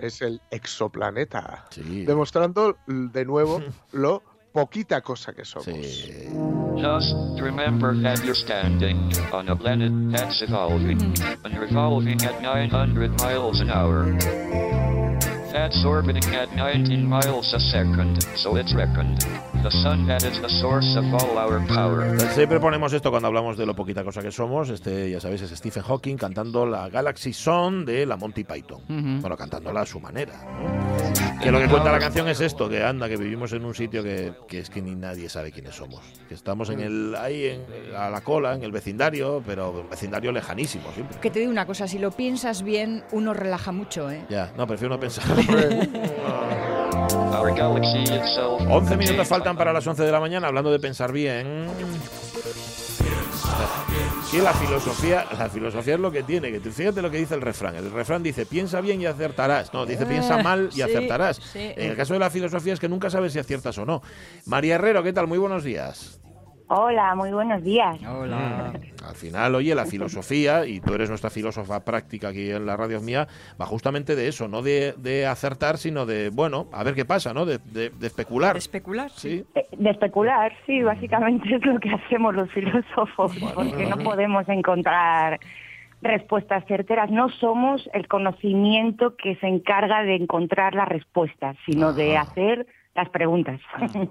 [0.00, 1.66] Es el exoplaneta.
[2.06, 3.62] Demostrando l- de nuevo
[3.92, 4.22] lo
[4.52, 5.66] poquita cosa que somos.
[6.76, 11.00] Just remember that you're standing on a planet that's evolving
[11.44, 14.69] and revolving at 900 miles an hour.
[15.52, 19.18] That's orbiting at 19 miles a second, so it's reckoned.
[19.64, 22.18] The sun that is the source of all our power.
[22.34, 24.70] Siempre ponemos esto cuando hablamos de lo poquita cosa que somos.
[24.70, 28.80] Este, ya sabéis, es Stephen Hawking cantando la Galaxy Song de la Monty Python.
[29.20, 30.34] Bueno, cantándola a su manera.
[30.44, 31.40] ¿no?
[31.40, 34.02] Que lo que cuenta la canción es esto, que anda, que vivimos en un sitio
[34.02, 36.00] que, que es que ni nadie sabe quiénes somos.
[36.28, 40.32] Que estamos en el, ahí en, a la cola, en el vecindario, pero un vecindario
[40.32, 41.18] lejanísimo siempre.
[41.18, 44.22] Que te digo una cosa, si lo piensas bien, uno relaja mucho, ¿eh?
[44.30, 45.24] Ya, no, prefiero no pensar.
[47.32, 51.12] Our galaxy itself 11 minutos faltan para las 11 de la mañana, hablando de pensar
[51.12, 51.66] bien.
[54.32, 57.34] Y la filosofía, la filosofía es lo que tiene, que tú- fíjate lo que dice
[57.34, 57.74] el refrán.
[57.74, 59.72] El refrán dice, piensa bien y acertarás.
[59.74, 61.36] No, dice, piensa mal y sí, acertarás.
[61.52, 61.72] sí.
[61.76, 64.02] En el caso de la filosofía es que nunca sabes si aciertas o no.
[64.46, 65.26] María Herrero, ¿qué tal?
[65.26, 66.20] Muy buenos días.
[66.72, 67.98] Hola, muy buenos días.
[68.08, 68.72] Hola.
[69.08, 73.00] Al final, oye, la filosofía, y tú eres nuestra filósofa práctica aquí en la radio
[73.00, 73.26] mía,
[73.60, 77.34] va justamente de eso, no de, de acertar, sino de, bueno, a ver qué pasa,
[77.34, 77.44] ¿no?
[77.44, 78.56] De, de- de especular.
[78.56, 79.44] especular, sí.
[79.76, 85.40] De especular, sí, básicamente es lo que hacemos los filósofos, porque no podemos encontrar
[86.02, 87.10] respuestas certeras.
[87.10, 93.08] No somos el conocimiento que se encarga de encontrar las respuestas, sino de hacer las
[93.10, 93.60] preguntas.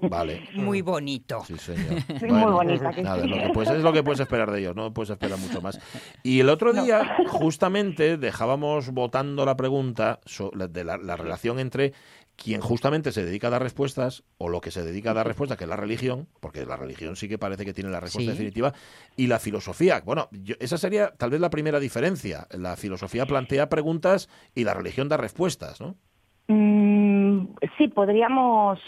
[0.02, 0.48] Vale.
[0.54, 1.42] Muy bonito.
[1.44, 2.00] Sí, señor.
[2.18, 3.30] Sí, muy bonita, que nada, sí.
[3.30, 5.60] es, lo que puedes, es lo que puedes esperar de ellos, no puedes esperar mucho
[5.60, 5.78] más.
[6.22, 10.20] Y el otro día, justamente, dejábamos votando la pregunta
[10.68, 11.92] de la, la relación entre
[12.36, 15.58] quien justamente se dedica a dar respuestas, o lo que se dedica a dar respuestas,
[15.58, 18.38] que es la religión, porque la religión sí que parece que tiene la respuesta Sí.
[18.38, 18.72] definitiva,
[19.14, 20.00] y la filosofía.
[20.06, 22.46] Bueno, yo- esa sería tal vez la primera diferencia.
[22.52, 25.96] La filosofía plantea preguntas y la religión da respuestas, ¿no?
[26.48, 27.19] Mm,
[27.78, 28.80] sí, podríamos,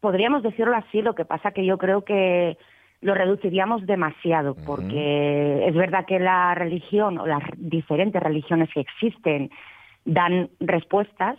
[0.00, 2.56] podríamos decirlo así, lo que pasa que yo creo que
[3.00, 9.50] lo reduciríamos demasiado, porque es verdad que la religión o las diferentes religiones que existen
[10.04, 11.38] dan respuestas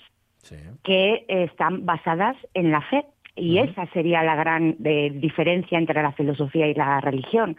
[0.84, 3.06] que están basadas en la fe.
[3.36, 7.56] Y esa sería la gran eh, diferencia entre la filosofía y la religión.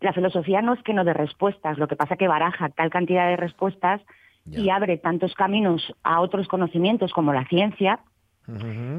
[0.00, 3.28] La filosofía no es que no dé respuestas, lo que pasa que baraja tal cantidad
[3.28, 4.00] de respuestas
[4.50, 8.00] y abre tantos caminos a otros conocimientos como la ciencia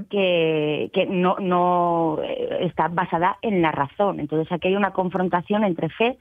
[0.10, 4.20] que, que no, no eh, está basada en la razón.
[4.20, 6.18] Entonces aquí hay una confrontación entre fe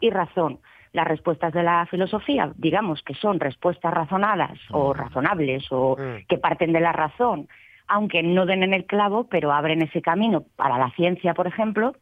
[0.00, 0.60] y razón.
[0.92, 5.96] Las respuestas de la filosofía, digamos que son respuestas razonadas o razonables o
[6.28, 7.48] que parten de la razón,
[7.86, 11.94] aunque no den en el clavo, pero abren ese camino para la ciencia, por ejemplo.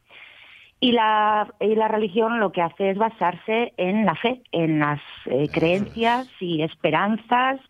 [0.81, 5.01] Y la, y la religión lo que hace es basarse en la fe, en las
[5.27, 7.61] eh, creencias y esperanzas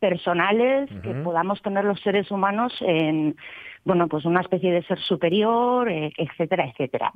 [0.00, 3.36] personales que podamos tener los seres humanos en
[3.84, 7.12] bueno pues una especie de ser superior, eh, etcétera, etcétera.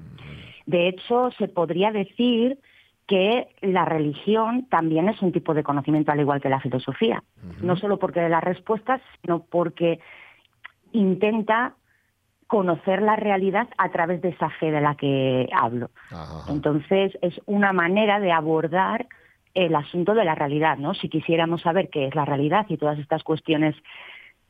[0.66, 2.58] De hecho, se podría decir
[3.06, 7.22] que la religión también es un tipo de conocimiento al igual que la filosofía,
[7.60, 9.98] no solo porque de las respuestas, sino porque
[10.92, 11.74] intenta
[12.46, 15.90] conocer la realidad a través de esa fe de la que hablo.
[16.48, 19.06] Entonces, es una manera de abordar
[19.54, 20.94] el asunto de la realidad, ¿no?
[20.94, 23.74] Si quisiéramos saber qué es la realidad y todas estas cuestiones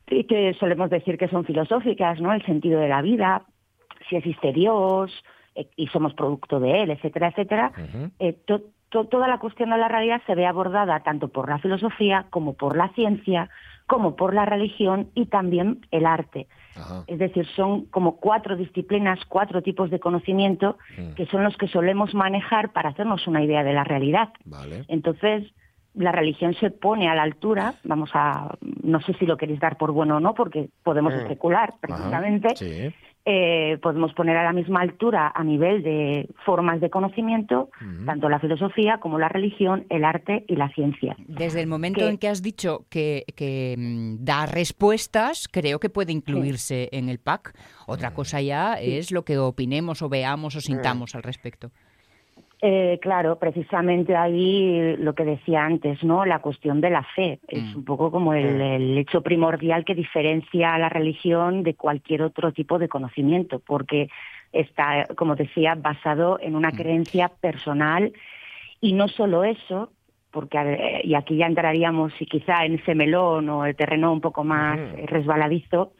[0.05, 2.33] que solemos decir que son filosóficas, ¿no?
[2.33, 3.43] El sentido de la vida,
[4.09, 5.11] si existe Dios,
[5.55, 7.71] eh, y somos producto de él, etcétera, etcétera,
[8.19, 8.63] eh, to-
[8.93, 12.53] to- toda la cuestión de la realidad se ve abordada tanto por la filosofía como
[12.53, 13.49] por la ciencia,
[13.87, 16.47] como por la religión y también el arte.
[17.07, 20.77] Es decir, son como cuatro disciplinas, cuatro tipos de conocimiento
[21.15, 24.29] que son los que solemos manejar para hacernos una idea de la realidad.
[24.87, 25.51] Entonces,
[25.95, 29.77] la religión se pone a la altura, vamos a, no sé si lo queréis dar
[29.77, 31.17] por bueno o no, porque podemos Mm.
[31.17, 32.55] especular precisamente,
[33.25, 37.69] eh, podemos poner a la misma altura a nivel de formas de conocimiento,
[38.05, 41.15] tanto la filosofía como la religión, el arte y la ciencia.
[41.27, 45.89] Desde el momento Que- en que has dicho que, que, mm, da respuestas, creo que
[45.89, 47.53] puede incluirse en el pack.
[47.87, 48.97] Otra cosa ya Sí.
[48.97, 51.71] es lo que opinemos o veamos o sintamos al respecto.
[52.65, 56.23] Eh, claro, precisamente ahí lo que decía antes, ¿no?
[56.23, 57.39] La cuestión de la fe.
[57.49, 62.21] Es un poco como el, el hecho primordial que diferencia a la religión de cualquier
[62.21, 64.07] otro tipo de conocimiento, porque
[64.53, 68.13] está, como decía, basado en una creencia personal.
[68.79, 69.91] Y no solo eso,
[70.31, 74.21] porque ver, y aquí ya entraríamos y quizá en ese melón o el terreno un
[74.21, 75.91] poco más eh, resbaladizo,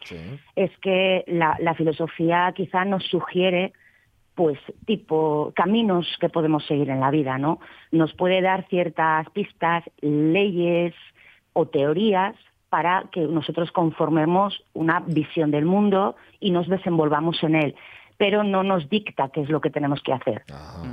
[0.55, 3.73] es que la, la filosofía quizá nos sugiere
[4.35, 7.59] pues tipo caminos que podemos seguir en la vida, ¿no?
[7.91, 10.93] Nos puede dar ciertas pistas, leyes
[11.53, 12.35] o teorías
[12.69, 17.75] para que nosotros conformemos una visión del mundo y nos desenvolvamos en él,
[18.17, 20.43] pero no nos dicta qué es lo que tenemos que hacer.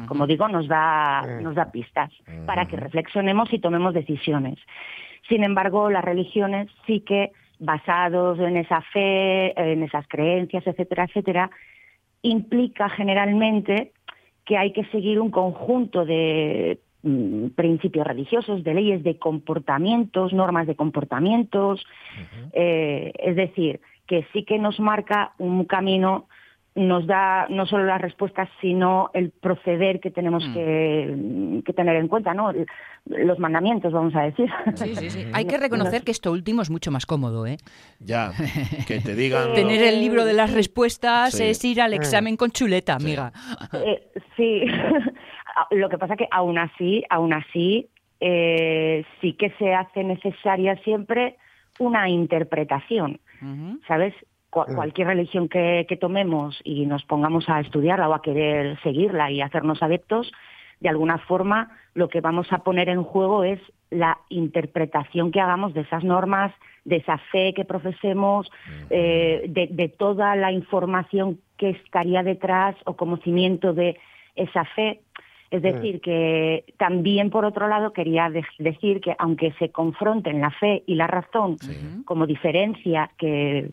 [0.06, 2.10] Como digo, nos da nos da pistas
[2.44, 4.58] para que reflexionemos y tomemos decisiones.
[5.28, 11.50] Sin embargo, las religiones sí que basados en esa fe, en esas creencias, etcétera, etcétera,
[12.22, 13.92] implica generalmente
[14.44, 20.66] que hay que seguir un conjunto de mm, principios religiosos, de leyes de comportamientos, normas
[20.66, 21.84] de comportamientos,
[22.52, 26.26] eh, es decir, que sí que nos marca un camino,
[26.74, 32.06] nos da no solo las respuestas, sino el proceder que tenemos que, que tener en
[32.08, 32.52] cuenta, ¿no?
[33.06, 34.48] Los mandamientos, vamos a decir.
[34.74, 35.24] Sí, sí, sí.
[35.32, 37.56] Hay que reconocer que esto último es mucho más cómodo, ¿eh?
[37.98, 38.30] Ya,
[38.86, 39.52] que te digan...
[39.54, 41.44] Tener el libro de las respuestas Sí.
[41.44, 43.32] es ir al examen con chuleta, amiga.
[43.72, 44.62] Eh, sí,
[45.72, 47.88] lo que pasa que aún así, aún así,
[48.20, 51.36] eh, sí que se hace necesaria siempre
[51.78, 53.18] una interpretación,
[53.88, 54.14] ¿sabes?
[54.50, 59.30] Cu- cualquier religión que, que tomemos y nos pongamos a estudiarla o a querer seguirla
[59.30, 60.32] y hacernos adeptos,
[60.80, 65.72] de alguna forma lo que vamos a poner en juego es la interpretación que hagamos
[65.74, 66.52] de esas normas,
[66.84, 68.50] de esa fe que profesemos,
[68.88, 73.98] eh, de, de toda la información que estaría detrás o conocimiento de
[74.34, 75.00] esa fe.
[75.50, 80.50] Es decir, que también, por otro lado, quería de- decir que aunque se confronten la
[80.52, 81.58] fe y la razón
[82.04, 83.70] como diferencia que,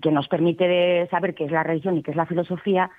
[0.00, 2.90] que nos permite de saber qué es la religión y qué es la filosofía,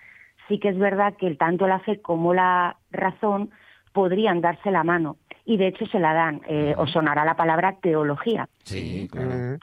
[0.47, 3.51] sí que es verdad que tanto la fe como la razón
[3.93, 5.17] podrían darse la mano.
[5.45, 6.41] Y de hecho se la dan.
[6.47, 8.47] Eh, Os sonará la palabra teología.
[8.63, 9.57] Sí, claro.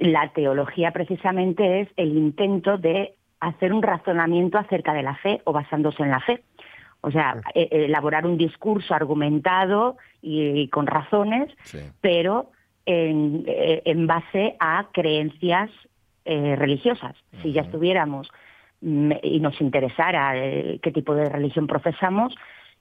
[0.00, 5.52] La teología precisamente es el intento de hacer un razonamiento acerca de la fe o
[5.52, 6.42] basándose en la fe.
[7.00, 11.50] O sea, e- elaborar un discurso argumentado y, con razones,
[12.00, 12.52] pero
[12.86, 15.70] en, eh, en base a creencias
[16.24, 17.16] eh, religiosas.
[17.42, 18.28] Si ya estuviéramos
[18.80, 22.34] mm, y nos interesara eh, qué tipo de religión profesamos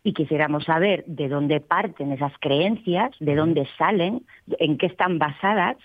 [0.03, 4.25] y quisiéramos saber de dónde parten esas creencias, de dónde salen,
[4.59, 5.77] en qué están basadas,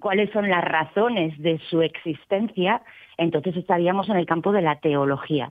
[0.00, 2.82] cuáles son las razones de su existencia,
[3.18, 5.48] entonces estaríamos en el campo de la teología,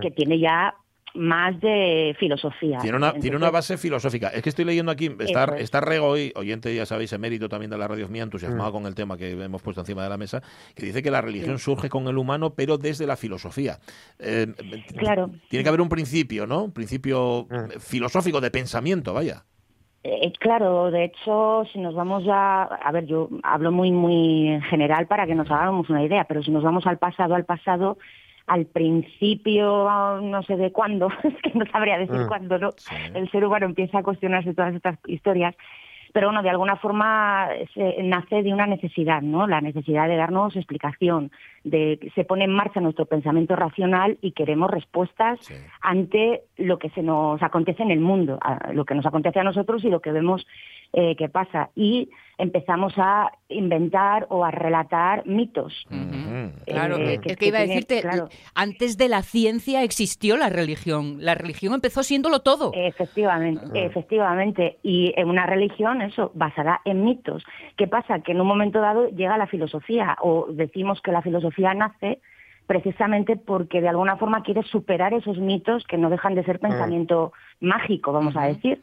[0.00, 0.74] que tiene ya
[1.14, 2.78] más de filosofía.
[2.78, 4.28] Tiene una, tiene una base filosófica.
[4.28, 5.62] Es que estoy leyendo aquí, está, es.
[5.64, 8.94] está Rego hoy, oyente, ya sabéis, emérito también de la radio mía, entusiasmado con el
[8.94, 10.42] tema que hemos puesto encima de la mesa,
[10.74, 11.64] que dice que la religión Sí.
[11.64, 13.78] surge con el humano, pero desde la filosofía.
[14.18, 14.46] Eh,
[14.96, 15.30] Claro.
[15.48, 16.64] Tiene que haber un principio, ¿no?
[16.64, 19.44] Un principio eh, filosófico de pensamiento, vaya.
[20.02, 24.62] Eh, claro, de hecho, si nos vamos ya, a ver, yo hablo muy, muy en
[24.62, 27.96] general para que nos hagamos una idea, pero si nos vamos al pasado, al pasado,
[28.46, 32.28] al principio, ah, no sé de cuándo, es que no sabría decir Mm.
[32.28, 32.70] cuándo, ¿no?
[33.14, 35.54] El ser humano empieza a cuestionarse todas estas historias,
[36.12, 39.48] pero bueno, de alguna forma se, nace de una necesidad, ¿no?
[39.48, 41.32] La necesidad de darnos explicación,
[41.64, 45.40] de que se pone en marcha nuestro pensamiento racional y queremos respuestas
[45.80, 49.44] ante lo que se nos acontece en el mundo, a lo que nos acontece a
[49.44, 50.46] nosotros y lo que vemos
[50.96, 51.70] eh, que pasa.
[51.74, 55.86] Y empezamos a inventar o a relatar mitos.
[56.66, 58.28] Claro, Eh, es que- que, que iba a decirte, claro.
[58.54, 61.16] antes de la ciencia existió la religión.
[61.20, 62.72] La religión empezó siéndolo todo.
[62.74, 64.78] Efectivamente, efectivamente.
[64.82, 67.44] Y en una religión, eso, basada en mitos.
[67.76, 68.20] ¿Qué pasa?
[68.20, 72.20] Que en un momento dado llega la filosofía, o decimos que la filosofía nace
[72.66, 77.32] precisamente porque de alguna forma quiere superar esos mitos que no dejan de ser pensamiento
[77.60, 78.80] mágico, vamos a decir,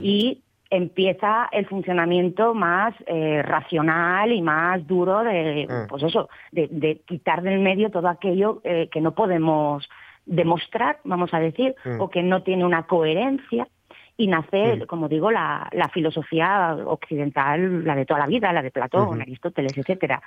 [0.00, 0.40] y
[0.72, 7.42] empieza el funcionamiento más eh, racional y más duro de, pues eso, de, de, quitar
[7.42, 9.86] del medio todo aquello eh, que no podemos
[10.24, 13.68] demostrar, vamos a decir, o que no tiene una coherencia
[14.16, 18.70] y nace, como digo, la, la, filosofía occidental, la de toda la vida, la de
[18.70, 20.22] Platón, Aristóteles, etcétera.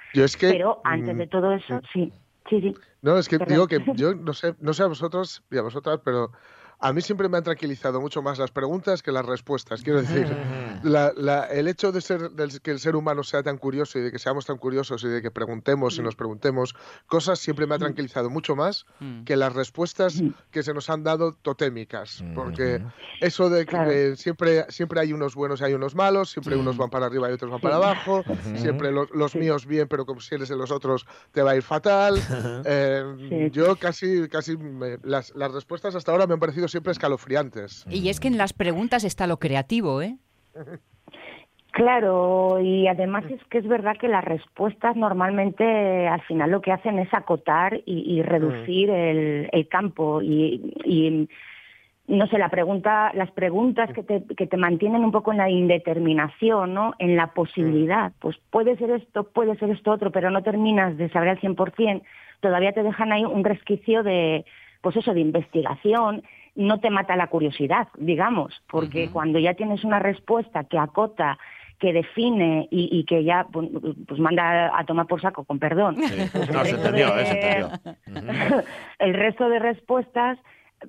[0.51, 2.13] Pero antes de todo eso, sí,
[2.49, 2.75] sí, sí.
[3.01, 6.01] No, es que digo que yo no sé, no sé a vosotros y a vosotras,
[6.05, 6.31] pero
[6.79, 9.81] a mí siempre me han tranquilizado mucho más las preguntas que las respuestas.
[9.81, 10.27] Quiero decir,
[11.51, 14.45] el hecho de, ser, que el ser humano sea tan curioso y de que seamos
[14.45, 16.75] tan curiosos y de que preguntemos y nos preguntemos
[17.07, 18.85] cosas siempre me ha tranquilizado mucho más
[19.25, 20.21] que las respuestas
[20.51, 22.23] que se nos han dado totémicas.
[22.33, 22.81] Porque
[23.21, 26.89] eso de que siempre, siempre hay unos buenos y hay unos malos, siempre unos van
[26.89, 28.23] para arriba y otros van para abajo,
[28.55, 31.63] siempre los míos bien, pero como si eres de los otros te va a ir
[31.63, 32.21] fatal.
[32.67, 34.57] Eh, yo casi, casi
[35.03, 37.85] las, las respuestas hasta ahora me han parecido siempre escalofriantes.
[37.89, 40.17] Y es que en las preguntas está lo creativo, ¿eh?
[41.75, 46.71] Claro, y además es que es verdad que las respuestas normalmente al final lo que
[46.71, 51.27] hacen es acotar y, reducir el, campo y,
[52.07, 55.49] no sé, la pregunta, las preguntas que te, que te mantienen un poco en la
[55.49, 56.93] indeterminación, ¿no?
[56.97, 58.13] En la posibilidad.
[58.19, 62.03] Pues puede ser esto, puede ser esto otro, pero no terminas de saber al 100%,
[62.39, 64.45] todavía te dejan ahí un resquicio de,
[64.79, 66.23] pues eso, de investigación
[66.55, 71.37] no te mata la curiosidad, digamos, porque cuando ya tienes una respuesta que acota
[71.79, 73.69] que define y, que ya pues,
[74.07, 75.97] pues, manda a tomar por saco, con perdón.
[78.99, 80.39] el resto de respuestas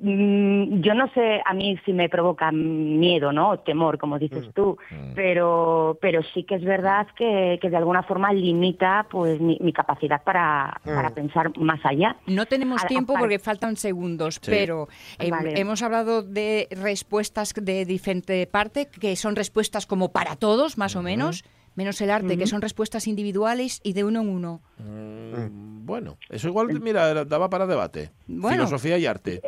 [0.01, 3.59] yo no sé a mí si me provoca miedo, ¿no?
[3.61, 4.51] temor, como dices mm.
[4.51, 5.15] tú, mm.
[5.15, 10.23] pero pero sí que es verdad que, que de alguna forma limita pues mi, capacidad
[10.23, 12.17] para, para, pensar más allá.
[12.27, 19.17] No tenemos tiempo porque faltan segundos, pero hemos hablado de respuestas de diferente parte, que
[19.17, 21.45] son respuestas como para todos, más o menos
[21.77, 24.63] menos el arte, que son respuestas individuales y de uno en uno.
[24.79, 28.11] bueno, eso igual, mira, daba para debate.
[28.27, 29.41] Filosofía y arte.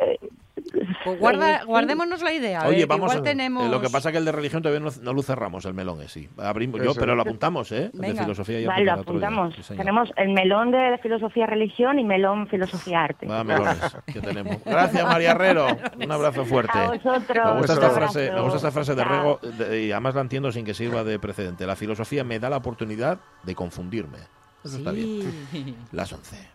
[0.99, 2.67] Eh, pues guarda, guardémonos la idea.
[2.67, 3.69] Oye, vamos igual tenemos...
[3.69, 6.11] Lo que pasa es que el de religión todavía no, lo cerramos, el melón, es,
[6.11, 6.29] sí.
[6.37, 7.89] Abrimos, yo, pero lo apuntamos, ¿eh?
[7.93, 8.73] De filosofía y arte.
[8.73, 9.55] Vale, lo apuntamos.
[9.67, 13.25] tenemos el melón de filosofía religión y melón filosofía arte.
[13.25, 14.57] Va, melones que tenemos.
[14.65, 15.67] Gracias, María Herrero.
[16.01, 16.77] Un abrazo fuerte.
[16.77, 17.45] A vosotros.
[17.45, 19.39] Me gusta esta frase, me gusta esta frase de Rego
[19.71, 21.65] y además la entiendo sin que sirva de precedente.
[21.65, 24.17] La filosofía me da la oportunidad de confundirme.
[24.63, 25.77] Eso está bien.
[25.91, 26.49] Las 11.